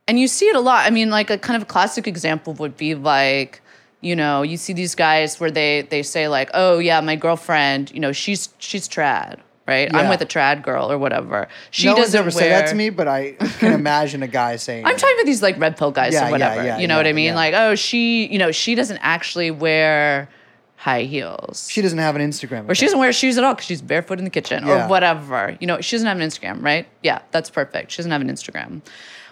[0.07, 0.87] and you see it a lot.
[0.87, 3.61] I mean, like a kind of classic example would be like,
[4.01, 7.91] you know, you see these guys where they they say like, oh yeah, my girlfriend,
[7.93, 9.39] you know, she's she's trad,
[9.69, 9.95] right?
[9.95, 11.47] I'm with a trad girl or whatever.
[11.71, 14.57] She no one's doesn't ever said that to me, but I can imagine a guy
[14.57, 14.85] saying.
[14.87, 16.65] I'm talking about these like red pill guys Yeah, or whatever.
[16.65, 17.27] yeah, you know what I mean?
[17.27, 17.35] yeah.
[17.37, 20.29] Like, oh, she, you know, she doesn't actually wear
[20.77, 21.69] high heels.
[21.71, 22.69] She doesn't have an Instagram.
[22.69, 24.87] or she doesn't wear shoes at all because she's barefoot in the kitchen Yeah.
[24.87, 25.57] or whatever.
[25.61, 26.87] You know, she doesn't have an Instagram, right?
[27.03, 27.91] Yeah, that's perfect.
[27.93, 28.81] She doesn't have an Instagram.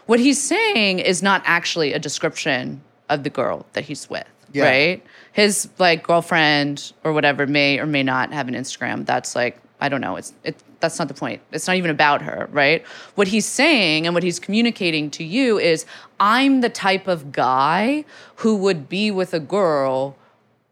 [0.06, 4.64] What he's saying is not actually a description of the girl that he's with, Yeah.
[4.64, 5.04] right?
[5.32, 9.06] His like girlfriend or whatever may or may not have an Instagram.
[9.06, 10.16] That's like I don't know.
[10.16, 10.56] It's it.
[10.80, 11.42] That's not the point.
[11.52, 12.84] It's not even about her, right?
[13.14, 15.84] What he's saying and what he's communicating to you is,
[16.20, 18.04] I'm the type of guy
[18.36, 20.16] who would be with a girl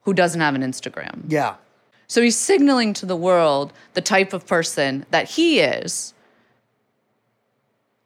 [0.03, 1.25] who doesn't have an Instagram.
[1.29, 1.57] Yeah.
[2.07, 6.13] So he's signaling to the world the type of person that he is,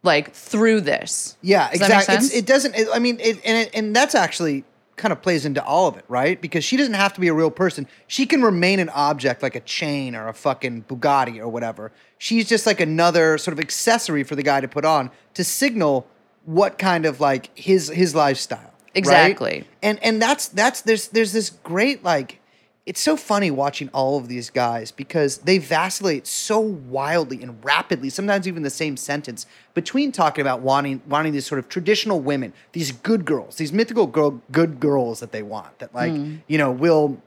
[0.03, 1.36] like through this.
[1.42, 2.14] Yeah, Does exactly.
[2.14, 2.74] It's, it doesn't.
[2.76, 4.64] It, I mean, it, and it, and that's actually
[4.99, 6.40] kind of plays into all of it, right?
[6.40, 7.86] Because she doesn't have to be a real person.
[8.07, 11.92] She can remain an object like a chain or a fucking Bugatti or whatever.
[12.18, 16.07] She's just like another sort of accessory for the guy to put on to signal
[16.44, 18.59] what kind of like his his lifestyle.
[18.59, 18.96] right?
[18.96, 19.64] Exactly.
[19.82, 22.40] And and that's that's there's there's this great like
[22.89, 28.09] it's so funny watching all of these guys because they vacillate so wildly and rapidly,
[28.09, 32.55] sometimes even the same sentence, between talking about wanting wanting these sort of traditional women,
[32.72, 36.14] these good girls, these mythical girl, good girls that they want, that like,
[36.47, 37.20] you know, will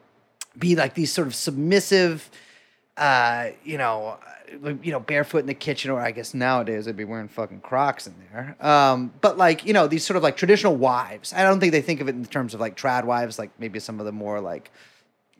[0.57, 2.31] be like these sort of submissive,
[2.97, 4.17] uh, you know,
[4.65, 7.61] uh, you know, barefoot in the kitchen, or I guess nowadays they'd be wearing fucking
[7.61, 8.57] Crocs in there.
[8.59, 11.33] Um, but like, you know, these sort of like traditional wives.
[11.33, 13.79] I don't think they think of it in terms of like trad wives, like maybe
[13.79, 14.71] some of the more like,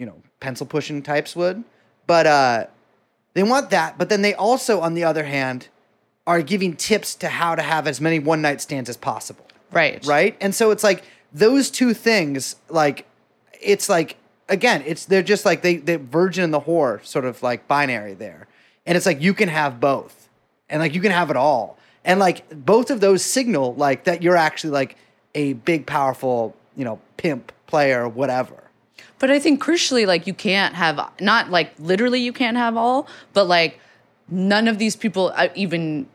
[0.02, 1.64] you know, pencil pushing types would.
[2.08, 2.66] But uh,
[3.36, 4.00] they want that.
[4.00, 5.68] But then they also, on the other hand,
[6.26, 10.04] are giving tips to how to have as many one night stands as possible Right.
[10.06, 10.36] right?
[10.42, 13.06] And so it's like those two things, like
[13.62, 14.18] it's like
[14.50, 18.16] again, it's they're just like they the virgin and the whore sort of like binary
[18.16, 18.48] there,
[18.88, 20.28] and it's like you can have both,
[20.68, 24.22] and like you can have it all, and like both of those signal like that
[24.22, 24.98] you're actually like
[25.36, 28.62] a big powerful you know pimp player whatever.
[29.20, 33.08] But I think crucially, like you can't have not like literally you can't have all,
[33.34, 33.80] but like
[34.30, 36.08] none of these people uh, even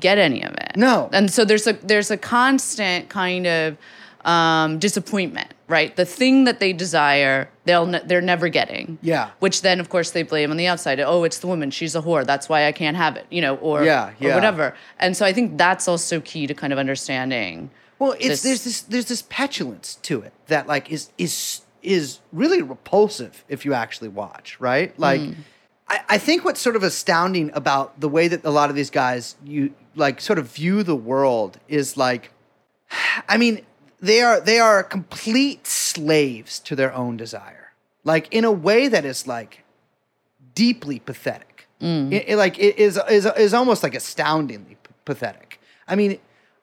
[0.00, 0.72] get any of it.
[0.76, 1.08] No.
[1.12, 3.76] and so there's a there's a constant kind of
[4.24, 5.94] um, disappointment, right?
[5.94, 8.98] The thing that they desire, they'll ne- they're never getting.
[9.02, 9.28] Yeah.
[9.40, 10.98] Which then, of course, they blame on the outside.
[11.00, 11.70] Oh, it's the woman.
[11.70, 12.24] She's a whore.
[12.24, 13.26] That's why I can't have it.
[13.30, 14.74] You know, or Yeah, or whatever.
[14.98, 17.70] And so I think that's also key to kind of understanding.
[17.98, 22.20] Well, it's this- there's this there's this petulance to it that like is is is
[22.32, 24.98] really repulsive if you actually watch, right?
[24.98, 25.36] Like mm.
[25.88, 28.90] I, I think what's sort of astounding about the way that a lot of these
[28.90, 32.30] guys you like sort of view the world is like
[33.28, 33.64] I mean,
[34.00, 37.72] they are they are complete slaves to their own desire.
[38.04, 39.64] Like in a way that is like
[40.54, 41.66] deeply pathetic.
[41.80, 42.12] Mm.
[42.12, 45.60] It, it, like it is is is almost like astoundingly p- pathetic.
[45.86, 46.18] I mean,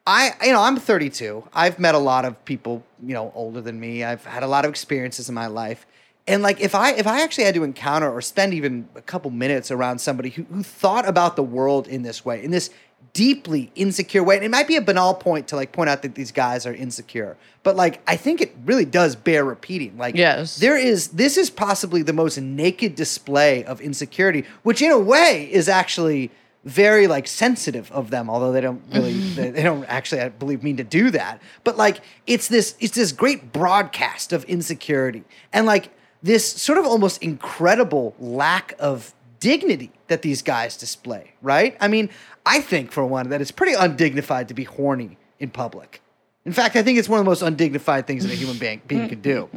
[0.06, 1.47] I you know I'm 32.
[1.54, 4.04] I've met a lot of people you know older than me.
[4.04, 5.86] I've had a lot of experiences in my life,
[6.28, 9.30] and like if I if I actually had to encounter or spend even a couple
[9.32, 12.72] minutes around somebody who who thought about the world in this way, in this
[13.14, 16.16] deeply insecure way, and it might be a banal point to like point out that
[16.16, 19.97] these guys are insecure, but like I think it really does bear repeating.
[19.99, 20.58] Like Yes.
[20.58, 25.47] there is this is possibly the most naked display of insecurity, which in a way
[25.52, 26.32] is actually
[26.64, 29.36] very like sensitive of them, although they don't really mm-hmm.
[29.36, 31.41] they, they don't actually I believe mean to do that.
[31.64, 35.89] But like it's this it's this great broadcast of insecurity and like
[36.22, 41.76] this sort of almost incredible lack of dignity that these guys display, right?
[41.80, 42.09] I mean,
[42.45, 46.01] I think for one that it's pretty undignified to be horny in public.
[46.44, 48.82] In fact, I think it's one of the most undignified things that a human being,
[48.88, 49.48] being could do.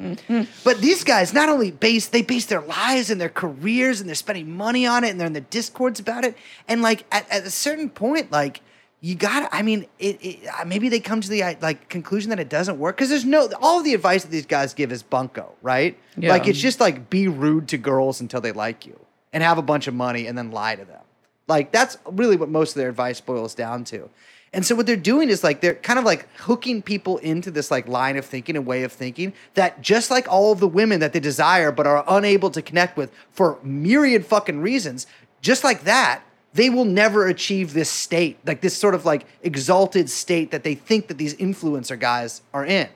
[0.64, 4.14] But these guys not only base they base their lives and their careers and they're
[4.14, 6.36] spending money on it and they're in the discords about it.
[6.68, 8.60] And like at, at a certain point, like
[9.00, 12.28] you got I mean, it, it uh, maybe they come to the uh, like conclusion
[12.30, 14.92] that it doesn't work because there's no all of the advice that these guys give
[14.92, 15.98] is bunko, right?
[16.18, 16.30] Yeah.
[16.30, 19.00] Like it's just like be rude to girls until they like you
[19.32, 21.00] and have a bunch of money and then lie to them.
[21.46, 24.08] Like that's really what most of their advice boils down to.
[24.54, 27.70] And so what they're doing is like they're kind of like hooking people into this
[27.70, 31.00] like line of thinking and way of thinking that just like all of the women
[31.00, 35.08] that they desire but are unable to connect with for myriad fucking reasons,
[35.42, 36.22] just like that,
[36.54, 40.76] they will never achieve this state, like this sort of like exalted state that they
[40.76, 42.88] think that these influencer guys are in.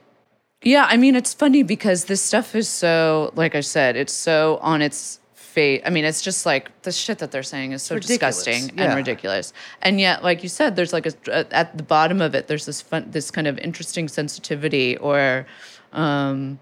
[0.62, 4.58] Yeah, I mean, it's funny because this stuff is so, like I said, it's so
[4.62, 5.20] on its
[5.58, 5.82] fate.
[5.84, 8.84] I mean, it's just like the shit that they're saying is so Ridiculous, disgusting yeah.
[8.84, 9.52] and ridiculous.
[9.82, 12.80] And yet, like you said, there's like a, at the bottom of it, there's this
[12.80, 15.46] fun, this kind of interesting sensitivity or,
[15.92, 16.60] um,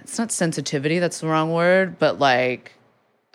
[0.00, 2.72] it's not sensitivity, that's the wrong word, but like,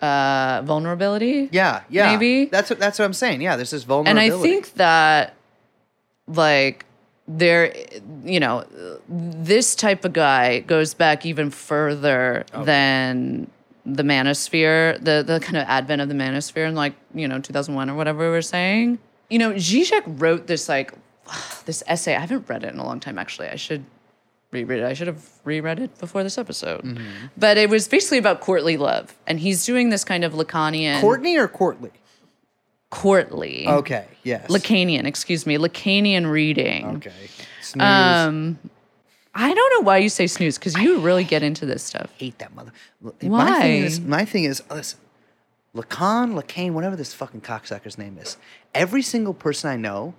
[0.00, 1.48] uh, vulnerability.
[1.52, 2.12] Yeah, yeah.
[2.12, 2.46] Maybe.
[2.46, 3.40] That's what that's what I'm saying.
[3.40, 4.26] Yeah, there's this vulnerability.
[4.26, 4.34] and.
[4.34, 5.36] I think that
[6.26, 6.84] like
[7.26, 7.72] there
[8.24, 8.66] you know
[9.08, 13.48] this type of guy goes back even further than
[13.86, 17.90] the manosphere the the kind of advent of the manosphere in like you know 2001
[17.90, 20.92] or whatever we were saying you know Zizek wrote this like
[21.66, 23.84] this essay I haven't read it in a long time actually I should
[24.52, 26.98] reread it I should have reread it before this episode
[27.36, 31.36] but it was basically about courtly love and he's doing this kind of lacanian Courtney
[31.36, 31.90] or Courtly?
[32.90, 34.48] courtly Okay, yes.
[34.48, 36.86] Lacanian, excuse me, Lacanian reading.
[36.96, 37.12] Okay.
[37.60, 37.84] Snooze.
[37.84, 38.58] Um,
[39.34, 42.10] I don't know why you say snooze because you really get into this stuff.
[42.18, 42.72] hate that mother.
[43.02, 43.60] My Why?
[43.62, 45.00] thing is, my thing is, listen,
[45.74, 48.36] Lacan, Lacane, whatever this fucking cocksucker's name is,
[48.74, 50.14] every single person I know,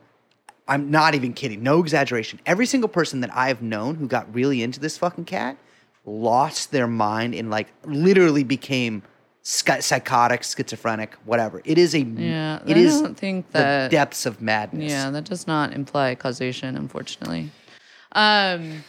[0.67, 2.39] I'm not even kidding, no exaggeration.
[2.45, 5.57] Every single person that I've known who got really into this fucking cat
[6.05, 9.01] lost their mind and like literally became
[9.43, 11.61] psychotic, schizophrenic, whatever.
[11.63, 14.91] It is a, Yeah, it I is don't think the that- depths of madness.
[14.91, 17.51] Yeah, that does not imply causation, unfortunately.
[18.11, 18.83] Um,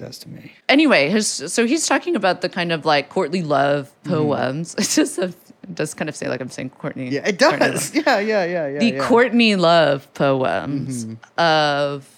[0.00, 0.52] does to me.
[0.68, 4.10] anyway, his so he's talking about the kind of like courtly love Mm-hmm.
[4.16, 4.74] poems.
[4.80, 5.28] It's just a,
[5.62, 7.10] it does kind of say like I'm saying Courtney.
[7.10, 7.94] Yeah, it does.
[8.00, 8.78] Yeah, yeah, yeah, yeah.
[8.80, 9.06] the yeah.
[9.06, 11.40] Courtney love poems Mm-hmm.
[11.40, 12.08] of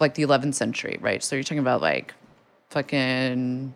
[0.00, 1.22] like the 11th century, right?
[1.22, 2.14] So you're talking about like
[2.70, 3.74] fucking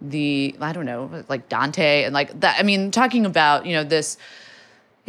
[0.00, 2.56] the I don't know, like Dante and like that.
[2.58, 4.16] I mean, talking about you know this.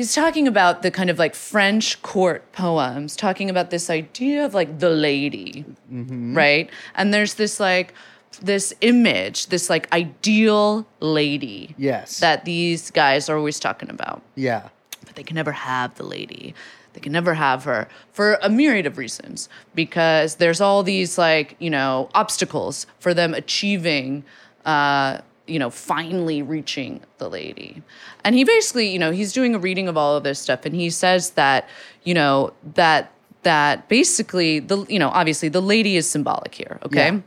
[0.02, 4.56] He's talking about the kind of like French court poems, talking about this idea of
[4.56, 6.36] like the lady, Mm-hmm.
[6.36, 6.72] right?
[6.96, 7.94] And there's this like
[8.42, 12.20] this image, this like ideal lady Yes.
[12.20, 14.70] that these guys are always talking about Yeah.
[15.06, 16.56] but they can never have the lady.
[16.94, 21.56] They can never have her for a myriad of reasons because there's all these like,
[21.60, 24.24] you know, obstacles for them achieving
[24.66, 25.20] uh,
[25.52, 27.84] you know, finally reaching the lady.
[28.24, 30.74] And he basically, you know, he's doing a reading of all of this stuff and
[30.74, 31.68] he says that,
[32.04, 33.12] you know, that
[33.44, 37.12] that basically the you know, obviously the lady is symbolic here, okay?
[37.12, 37.20] Yeah.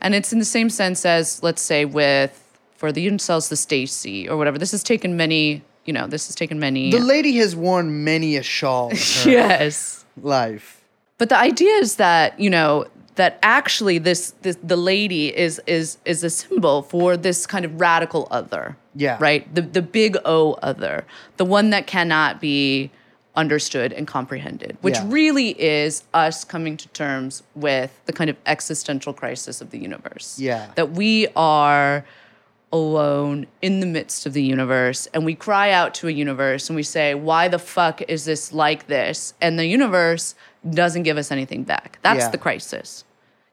[0.00, 2.40] And it's in the same sense as let's say with
[2.76, 4.58] for the incels the Stacy or whatever.
[4.58, 8.36] This has taken many, you know, this has taken many The lady has worn many
[8.36, 10.84] a shawl in her yes life.
[11.18, 15.98] but the idea is that you know that actually this, this the lady is is
[16.04, 19.16] is a symbol for this kind of radical other Yeah.
[19.20, 21.04] right the the big o other
[21.36, 22.90] the one that cannot be
[23.36, 25.06] understood and comprehended which Yeah.
[25.08, 30.38] really is us coming to terms with the kind of existential crisis of the universe
[30.38, 30.66] Yeah.
[30.76, 32.04] that we are
[32.72, 36.74] alone in the midst of the universe and we cry out to a universe and
[36.76, 40.34] we say why the fuck is this like this and the universe
[40.70, 41.98] doesn't give us anything back.
[42.02, 42.28] That's Yeah.
[42.30, 43.04] the crisis.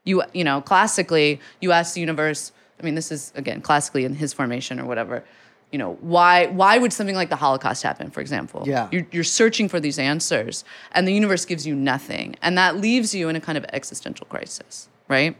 [0.04, 2.50] You you know classically you ask the universe
[2.80, 5.22] i mean this is again classically in his formation or whatever
[5.70, 8.64] you know why why would something like the holocaust happen for example?
[8.66, 8.88] Yeah.
[8.90, 13.14] you're, you're searching for these answers and the universe gives you nothing and that leaves
[13.14, 15.36] you in a kind of existential crisis right?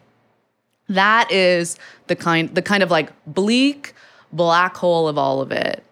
[0.88, 3.94] That is the kind the kind of like bleak
[4.32, 5.82] black hole of all of it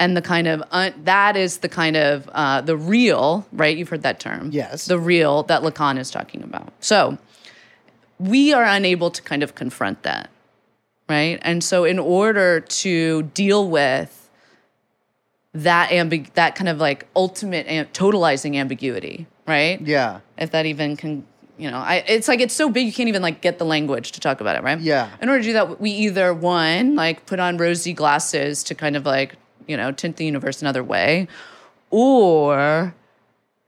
[0.00, 3.88] and the kind of un, that is the kind of uh, the real right you've
[3.90, 4.86] heard that term Yes.
[4.86, 7.18] the real that lacan is talking about so
[8.18, 10.28] we are unable to kind of confront that
[11.08, 14.16] right and so in order to deal with
[15.52, 20.20] that ambig- that kind of like ultimate am- totalizing ambiguity right Yeah.
[20.38, 21.26] if that even can
[21.58, 24.12] you know I, it's like it's so big you can't even like get the language
[24.12, 25.10] to talk about it right Yeah.
[25.20, 28.96] in order to do that we either one like put on rosy glasses to kind
[28.96, 29.34] of like
[29.70, 31.26] you know tint the universe another way
[31.90, 32.94] or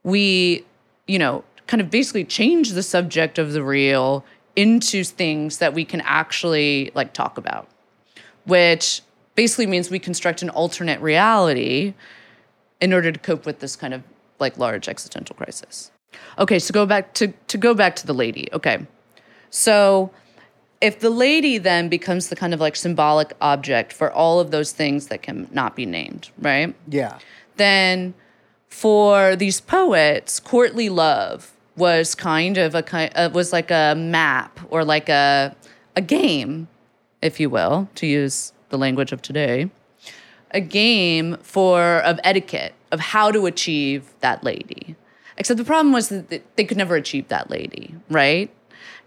[0.03, 0.63] we
[1.07, 4.23] you know kind of basically change the subject of the real
[4.55, 7.67] into things that we can actually like talk about
[8.45, 9.01] which
[9.35, 11.93] basically means we construct an alternate reality
[12.81, 14.03] in order to cope with this kind of
[14.39, 15.91] like large existential crisis.
[16.37, 18.49] Okay, so go back to to go back to the lady.
[18.53, 18.85] Okay.
[19.49, 20.11] So
[20.83, 24.73] if the lady then becomes the kind of like symbolic object for all of those
[24.73, 26.75] things that can not be named, right?
[26.89, 27.19] Yeah.
[27.55, 28.13] Then
[28.67, 34.59] for these poets, courtly love was kind of a kind uh, was like a map
[34.69, 35.55] or like a
[35.95, 36.67] a game,
[37.21, 39.71] if you will, to use the language of today,
[40.51, 44.97] a game for of etiquette of how to achieve that lady.
[45.37, 48.53] Except the problem was that they could never achieve that lady, right?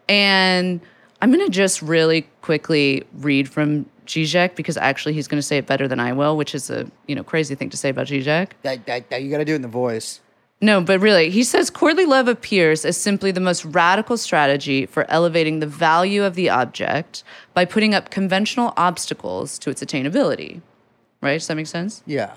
[0.09, 0.81] And
[1.21, 5.89] I'm gonna just really quickly read from Zizek because actually he's gonna say it better
[5.89, 8.51] than I will, which is a you know crazy thing to say about Zizek.
[8.63, 10.21] That, that, that you got to do it in the voice.
[10.61, 15.11] No, but really, he says courtly love appears as simply the most radical strategy for
[15.11, 20.63] elevating the value of the object by putting up conventional obstacles to its attainability.
[21.21, 21.35] Right?
[21.35, 22.03] Does that make sense?
[22.07, 22.37] Yeah.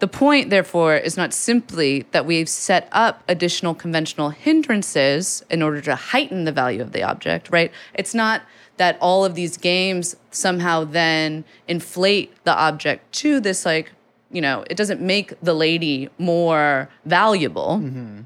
[0.00, 5.80] The point, therefore, is not simply that we've set up additional conventional hindrances in order
[5.82, 7.72] to heighten the value of the object, right?
[7.94, 8.42] It's not
[8.76, 13.90] that all of these games somehow then inflate the object to this, like,
[14.30, 17.80] you know, it doesn't make the lady more valuable.
[17.82, 18.20] Mm-hmm.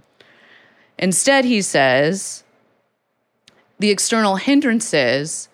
[0.99, 2.45] Instead, he says,
[3.79, 5.49] the external hindrances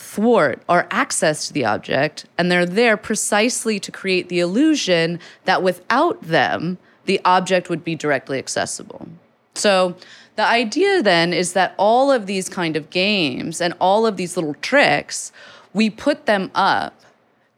[0.00, 5.62] thwart our access to the object, and they're there precisely to create the illusion that
[5.62, 9.08] without them, the object would be directly accessible.
[9.54, 9.96] So,
[10.36, 14.36] the idea then is that all of these kind of games and all of these
[14.36, 15.32] little tricks,
[15.74, 16.98] we put them up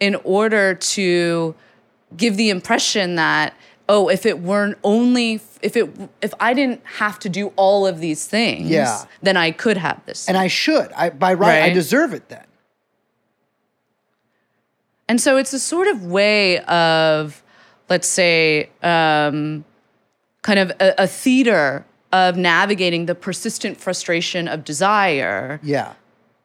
[0.00, 1.54] in order to
[2.16, 3.54] give the impression that
[3.88, 8.00] oh if it weren't only if it if i didn't have to do all of
[8.00, 9.04] these things Yeah.
[9.22, 10.92] then i could have this And I should.
[10.92, 12.44] I by right, I deserve it then.
[15.08, 17.42] And so it's a sort of way of,
[17.88, 19.64] let's say, um,
[20.42, 25.92] kind of a, a theater of navigating the persistent frustration of desire Yeah.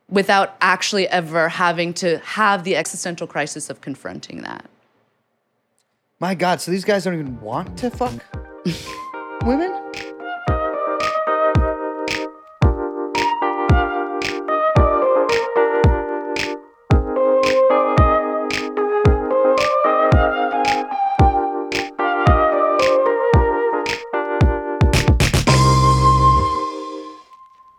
[0.09, 4.65] without actually ever having to have the existential crisis of confronting that.
[6.19, 8.11] My God, so these guys don't even want to fuck
[9.43, 9.71] women?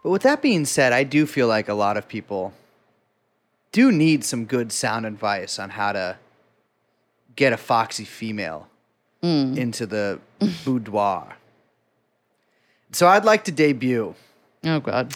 [0.04, 2.52] But with that being said, I do feel like a lot of people
[3.72, 6.18] do need some good sound advice on how to
[7.38, 8.68] get a foxy female
[9.22, 10.18] into the
[10.64, 11.36] boudoir.
[12.92, 14.14] So I'd like to debut.
[14.64, 15.14] Oh God.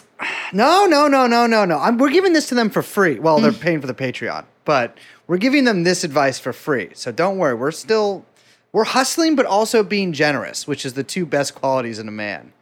[0.53, 1.77] No, no, no, no, no, no.
[1.77, 3.19] I'm, we're giving this to them for free.
[3.19, 4.97] Well, they're paying for the Patreon, but
[5.27, 6.91] we're giving them this advice for free.
[6.93, 7.55] So don't worry.
[7.55, 8.25] We're still
[8.71, 12.53] we're hustling, but also being generous, which is the two best qualities in a man.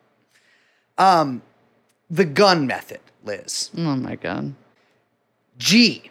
[0.97, 1.43] Um,
[2.09, 3.69] the gun method, Liz.
[3.77, 4.55] Oh my God.
[5.57, 6.09] G.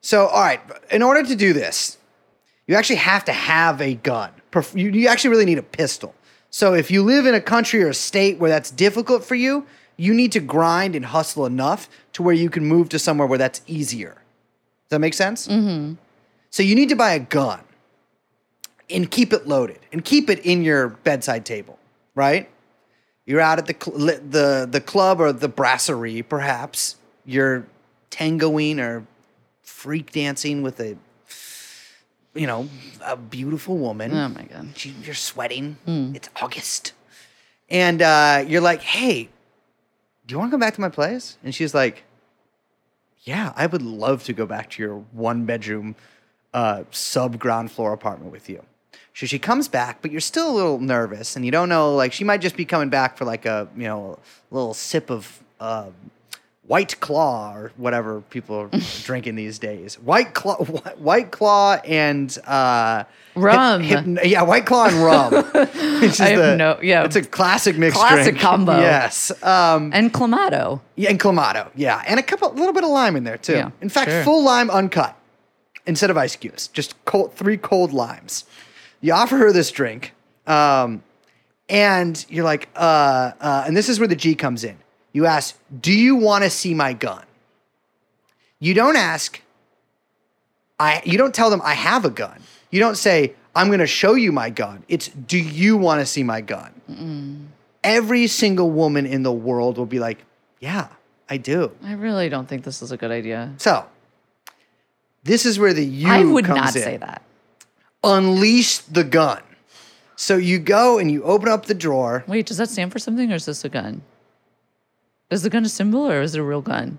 [0.00, 0.60] So, all right,
[0.90, 1.98] in order to do this,
[2.66, 4.30] you actually have to have a gun.
[4.74, 6.14] You, you actually really need a pistol.
[6.50, 9.66] So, if you live in a country or a state where that's difficult for you,
[9.96, 13.38] you need to grind and hustle enough to where you can move to somewhere where
[13.38, 14.14] that's easier.
[14.14, 15.48] Does that make sense?
[15.48, 15.94] Mm-hmm.
[16.50, 17.60] So, you need to buy a gun
[18.88, 21.78] and keep it loaded and keep it in your bedside table,
[22.14, 22.48] right?
[23.26, 26.96] You're out at the cl- the the club or the brasserie, perhaps.
[27.24, 27.66] You're
[28.10, 29.04] tangoing or
[29.62, 30.96] freak dancing with a
[32.36, 32.68] you know
[33.04, 34.12] a beautiful woman.
[34.12, 34.68] Oh my God.
[34.76, 35.76] She, you're sweating.
[36.14, 36.92] It's August,
[37.68, 39.28] and uh, you're like, "Hey,
[40.26, 42.04] do you want to come back to my place?" And she's like,
[43.22, 45.96] "Yeah, I would love to go back to your one bedroom
[46.54, 48.62] uh, sub ground floor apartment with you."
[49.14, 51.94] So she comes back, but you're still a little nervous, and you don't know.
[51.94, 54.18] Like she might just be coming back for like a you know
[54.50, 55.42] a little sip of.
[55.58, 55.86] Uh,
[56.66, 58.70] White Claw or whatever people are
[59.04, 59.94] drinking these days.
[60.00, 60.56] White Claw,
[60.98, 63.04] White Claw, and uh,
[63.36, 64.18] Rum.
[64.24, 65.32] yeah, White Claw and rum.
[66.00, 67.04] Which is I have the- no- yeah.
[67.04, 68.38] it's a classic mixed Classic drink.
[68.40, 68.78] combo.
[68.80, 70.80] Yes, um, And Clamato.
[70.96, 73.52] yeah, and clamato, yeah, and a couple, little bit of lime in there too.
[73.54, 74.24] Yeah, in fact, sure.
[74.24, 75.14] full lime uncut
[75.86, 78.44] instead of ice cubes, just cold, three cold limes.
[79.00, 80.14] You offer her this drink,
[80.48, 81.02] um,
[81.68, 84.78] and you're like, uh, uh, and this is where the G comes in.
[85.16, 87.24] You ask, "Do you want to see my gun?"
[88.58, 89.40] You don't ask.
[90.78, 91.00] I.
[91.06, 92.42] You don't tell them I have a gun.
[92.70, 94.84] You don't say I'm going to show you my gun.
[94.88, 97.48] It's Do you want to see my gun?
[97.82, 100.18] Every single woman in the world will be like,
[100.60, 100.88] "Yeah,
[101.30, 103.54] I do." I really don't think this is a good idea.
[103.56, 103.86] So
[105.24, 106.82] this is where the you I would comes not in.
[106.82, 107.22] say that.
[108.04, 109.40] Unleash the gun.
[110.14, 112.22] So you go and you open up the drawer.
[112.26, 114.02] Wait, does that stand for something or is this a gun?
[115.30, 116.98] Is the gun a symbol or is it a real gun?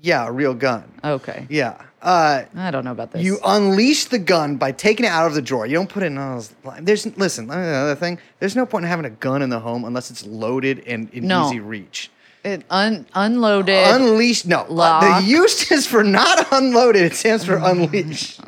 [0.00, 0.84] Yeah, a real gun.
[1.04, 1.46] Okay.
[1.50, 1.82] Yeah.
[2.00, 3.22] Uh, I don't know about this.
[3.24, 5.66] you unleash the gun by taking it out of the drawer.
[5.66, 6.54] You don't put it in those.
[6.80, 7.48] There's listen.
[7.48, 8.18] let me tell you Another thing.
[8.38, 11.26] There's no point in having a gun in the home unless it's loaded and in
[11.26, 11.48] No.
[11.48, 12.10] easy reach.
[12.44, 13.84] it un- unloaded.
[13.88, 14.46] Unleashed.
[14.46, 15.22] No, uh, Lock.
[15.22, 17.02] the use is for not unloaded.
[17.02, 18.38] It stands for unleash.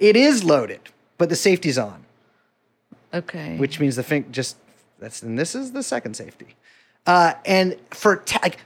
[0.00, 0.80] it is loaded,
[1.18, 2.04] but the safety's on.
[3.14, 3.56] okay.
[3.58, 4.56] which means the thing just
[4.98, 6.56] that's and this is the second safety.
[7.06, 8.58] Uh, and for te- like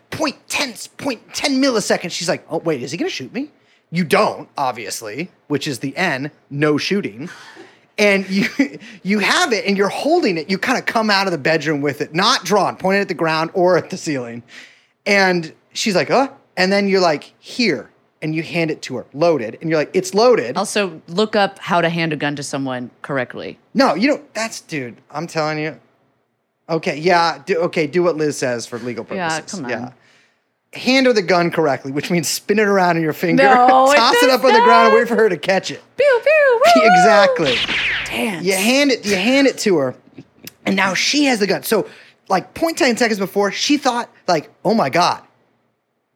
[1.32, 3.51] ten milliseconds, she's like, "Oh wait, is he gonna shoot me?"
[3.91, 7.30] You don't, obviously, which is the N, no shooting.
[7.99, 8.47] And you
[9.03, 10.51] you have it, and you're holding it.
[10.51, 13.14] You kind of come out of the bedroom with it, not drawn, pointed at the
[13.14, 14.43] ground or at the ceiling.
[15.07, 19.07] And she's like, "Uh," and then you're like, "Here," and you hand it to her,
[19.14, 22.43] loaded, and you're like, "It's loaded." also, look up how to hand a gun to
[22.43, 23.59] someone correctly.
[23.72, 24.34] No, you don't.
[24.34, 24.97] That's dude.
[25.11, 25.80] I'm telling you.
[26.68, 27.42] Okay, yeah.
[27.44, 29.60] Do, okay, do what Liz says for legal purposes.
[29.60, 29.94] Yeah, come on.
[30.72, 33.96] Hand her the gun correctly, which means spin it around in your finger, No, it
[33.96, 35.82] toss it, does up on the ground, and wait for her to catch it.
[35.96, 36.62] Pew pew.
[36.76, 36.82] woo!
[36.84, 37.54] exactly.
[38.06, 38.44] Dance.
[38.44, 39.06] You hand it.
[39.06, 39.94] You hand it to her,
[40.66, 41.62] and now she has the gun.
[41.62, 41.88] So,
[42.28, 45.22] like, point ten seconds before, she thought, like, oh my god,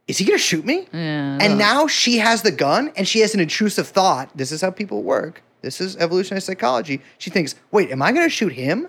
[0.08, 0.88] is he gonna shoot me?
[0.92, 1.54] Yeah, and no.
[1.54, 4.36] now she has the gun, and she has an intrusive thought.
[4.36, 5.42] This is how people work.
[5.62, 7.00] This is evolutionary psychology.
[7.18, 8.88] She thinks, wait, am I gonna shoot him?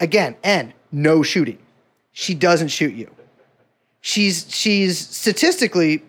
[0.00, 1.58] Again, and no shooting.
[2.12, 3.10] She doesn't shoot you.
[4.00, 6.02] She's she's statistically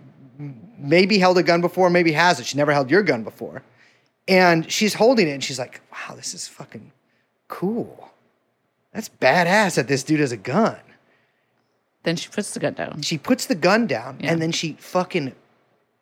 [0.77, 2.47] maybe held a gun before, maybe hasn't.
[2.47, 3.63] She never held your gun before.
[4.27, 6.91] And she's holding it and she's like, wow, this is fucking
[7.47, 8.11] cool.
[8.93, 10.77] That's badass that this dude has a gun.
[12.03, 13.01] Then she puts the gun down.
[13.01, 14.31] She puts the gun down Yeah.
[14.31, 15.33] and then she fucking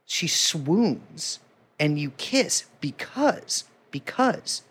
[0.06, 1.40] she swoons
[1.80, 4.62] and you kiss because because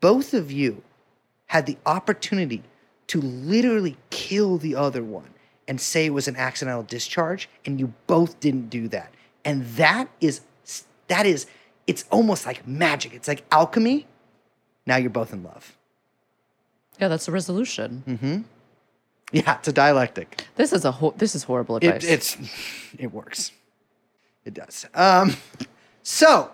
[0.00, 0.82] both of you
[1.48, 2.62] had the opportunity
[3.08, 5.30] to literally kill the other one
[5.66, 9.12] and say it was an accidental discharge, and you both didn't do that.
[9.44, 10.40] And that is
[11.08, 11.46] that is
[11.86, 13.12] it's almost like magic.
[13.14, 14.06] It's like alchemy.
[14.86, 15.76] Now you're both in love.
[17.00, 18.02] Yeah, that's a resolution.
[18.06, 18.40] Mm-hmm.
[19.32, 20.46] Yeah, it's a dialectic.
[20.56, 22.04] This is a ho- this is horrible It, advice.
[22.04, 22.36] it's
[22.98, 23.52] it works.
[24.44, 24.86] It does.
[24.94, 25.36] Um,
[26.02, 26.50] so,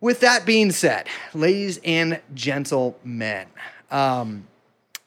[0.00, 3.46] with that being said, ladies and gentlemen,
[3.90, 4.46] um,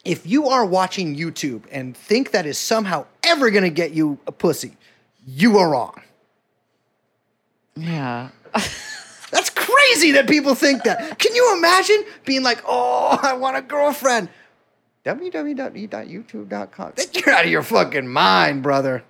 [0.06, 4.18] if you are watching YouTube and think that is somehow ever going to get you
[4.28, 4.78] a pussy,
[5.28, 6.02] you are wrong.
[7.76, 8.30] yeah.
[9.32, 11.20] That's crazy that people think that.
[11.20, 14.30] Can you imagine being like, "Oh, I want a girlfriend."
[15.06, 16.94] www.youtube.com.
[17.14, 19.04] You're out of your fucking mind, brother.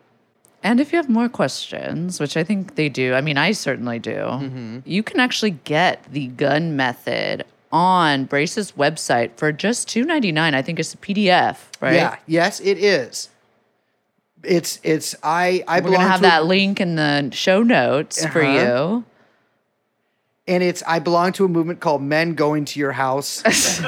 [0.62, 3.98] And if you have more questions, which I think they do, I mean, I certainly
[4.00, 4.80] do, Mm-hmm.
[4.86, 10.56] you can actually get the gun method on Brace's website for just two ninety nine.
[10.56, 11.94] I think it's a PDF, right?
[11.96, 12.18] Yeah.
[12.28, 13.30] Yes, it is.
[14.44, 18.26] It's it's I I We're gonna have to a- that link in the show notes
[18.26, 18.52] for Uh-huh.
[18.98, 19.06] you.
[20.48, 23.44] and it's I belong to a movement called Men Going to Your House.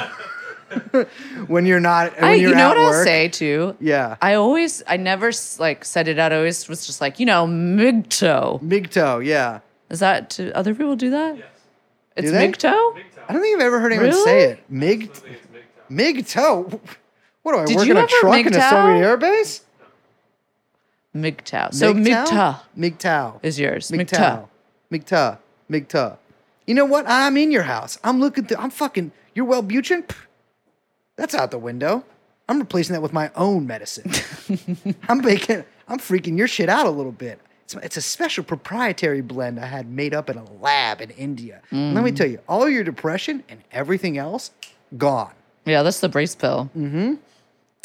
[1.48, 2.96] when you're not when I, you're you know at what work.
[2.96, 3.76] I'll say too.
[3.80, 4.16] Yeah.
[4.22, 6.32] I always, I never like said it out.
[6.32, 8.62] I always was just like, you know, MGTOW.
[8.62, 9.60] MGTOW, yeah.
[9.90, 10.30] Is that?
[10.30, 11.38] Do other people do that?
[11.38, 11.48] Yes.
[12.16, 12.48] It's Do they?
[12.50, 13.02] MGTOW.
[13.28, 14.64] I don't think I've ever heard anyone say it.
[14.70, 15.12] Mig
[15.90, 16.80] MGTOW.
[17.44, 18.70] What do I Did work you in a ever truck in a MGTOW?
[18.70, 19.62] Soviet air base?
[21.16, 21.74] MGTOW.
[21.74, 23.40] So MGTOW MGTOW.
[23.44, 23.90] is yours.
[23.90, 24.48] MGTOW.
[24.92, 24.98] MGTOW.
[25.02, 25.38] MGTOW.
[25.72, 26.18] MGTOW.
[26.68, 27.06] You know what?
[27.08, 27.98] I'm in your house.
[28.04, 28.58] I'm looking through.
[28.58, 29.12] I'm fucking.
[29.34, 30.06] You're Wellbutrin?
[30.06, 30.16] Pff,
[31.22, 32.04] That's out the window.
[32.50, 34.12] I'm replacing that with my own medicine.
[35.08, 35.64] I'm making.
[35.88, 37.40] I'm freaking your shit out a little bit.
[37.66, 41.62] It's, it's a special proprietary blend I had made up in a lab in India.
[41.72, 44.50] Let me tell you, all your depression and everything else,
[44.98, 45.34] gone.
[45.64, 46.72] Yeah, that's the brace pill.
[46.76, 47.14] Mm-hmm.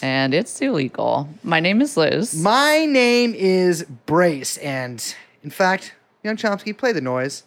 [0.03, 1.29] And it's illegal.
[1.43, 2.43] My name is Liz.
[2.43, 5.15] My name is Brace, and
[5.45, 7.43] in fact, young Chomsky, play the noise.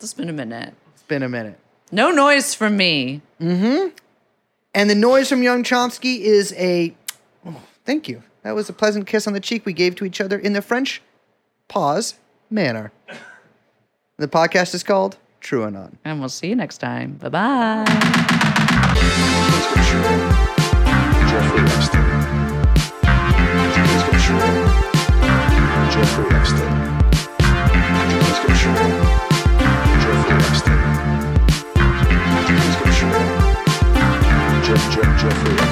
[0.00, 0.74] it's been a minute.
[0.94, 1.60] It's been a minute.
[1.92, 3.22] No noise from me.
[4.74, 6.94] And the noise from young Chomsky is a
[7.46, 8.22] oh, thank you.
[8.42, 10.62] That was a pleasant kiss on the cheek we gave to each other in the
[10.62, 11.02] French
[11.68, 12.14] pause
[12.48, 12.92] manner.
[14.16, 15.94] The podcast is called TrueAnon.
[16.04, 17.14] And we'll see you next time.
[17.14, 17.84] Bye bye.
[35.30, 35.69] Tennessee.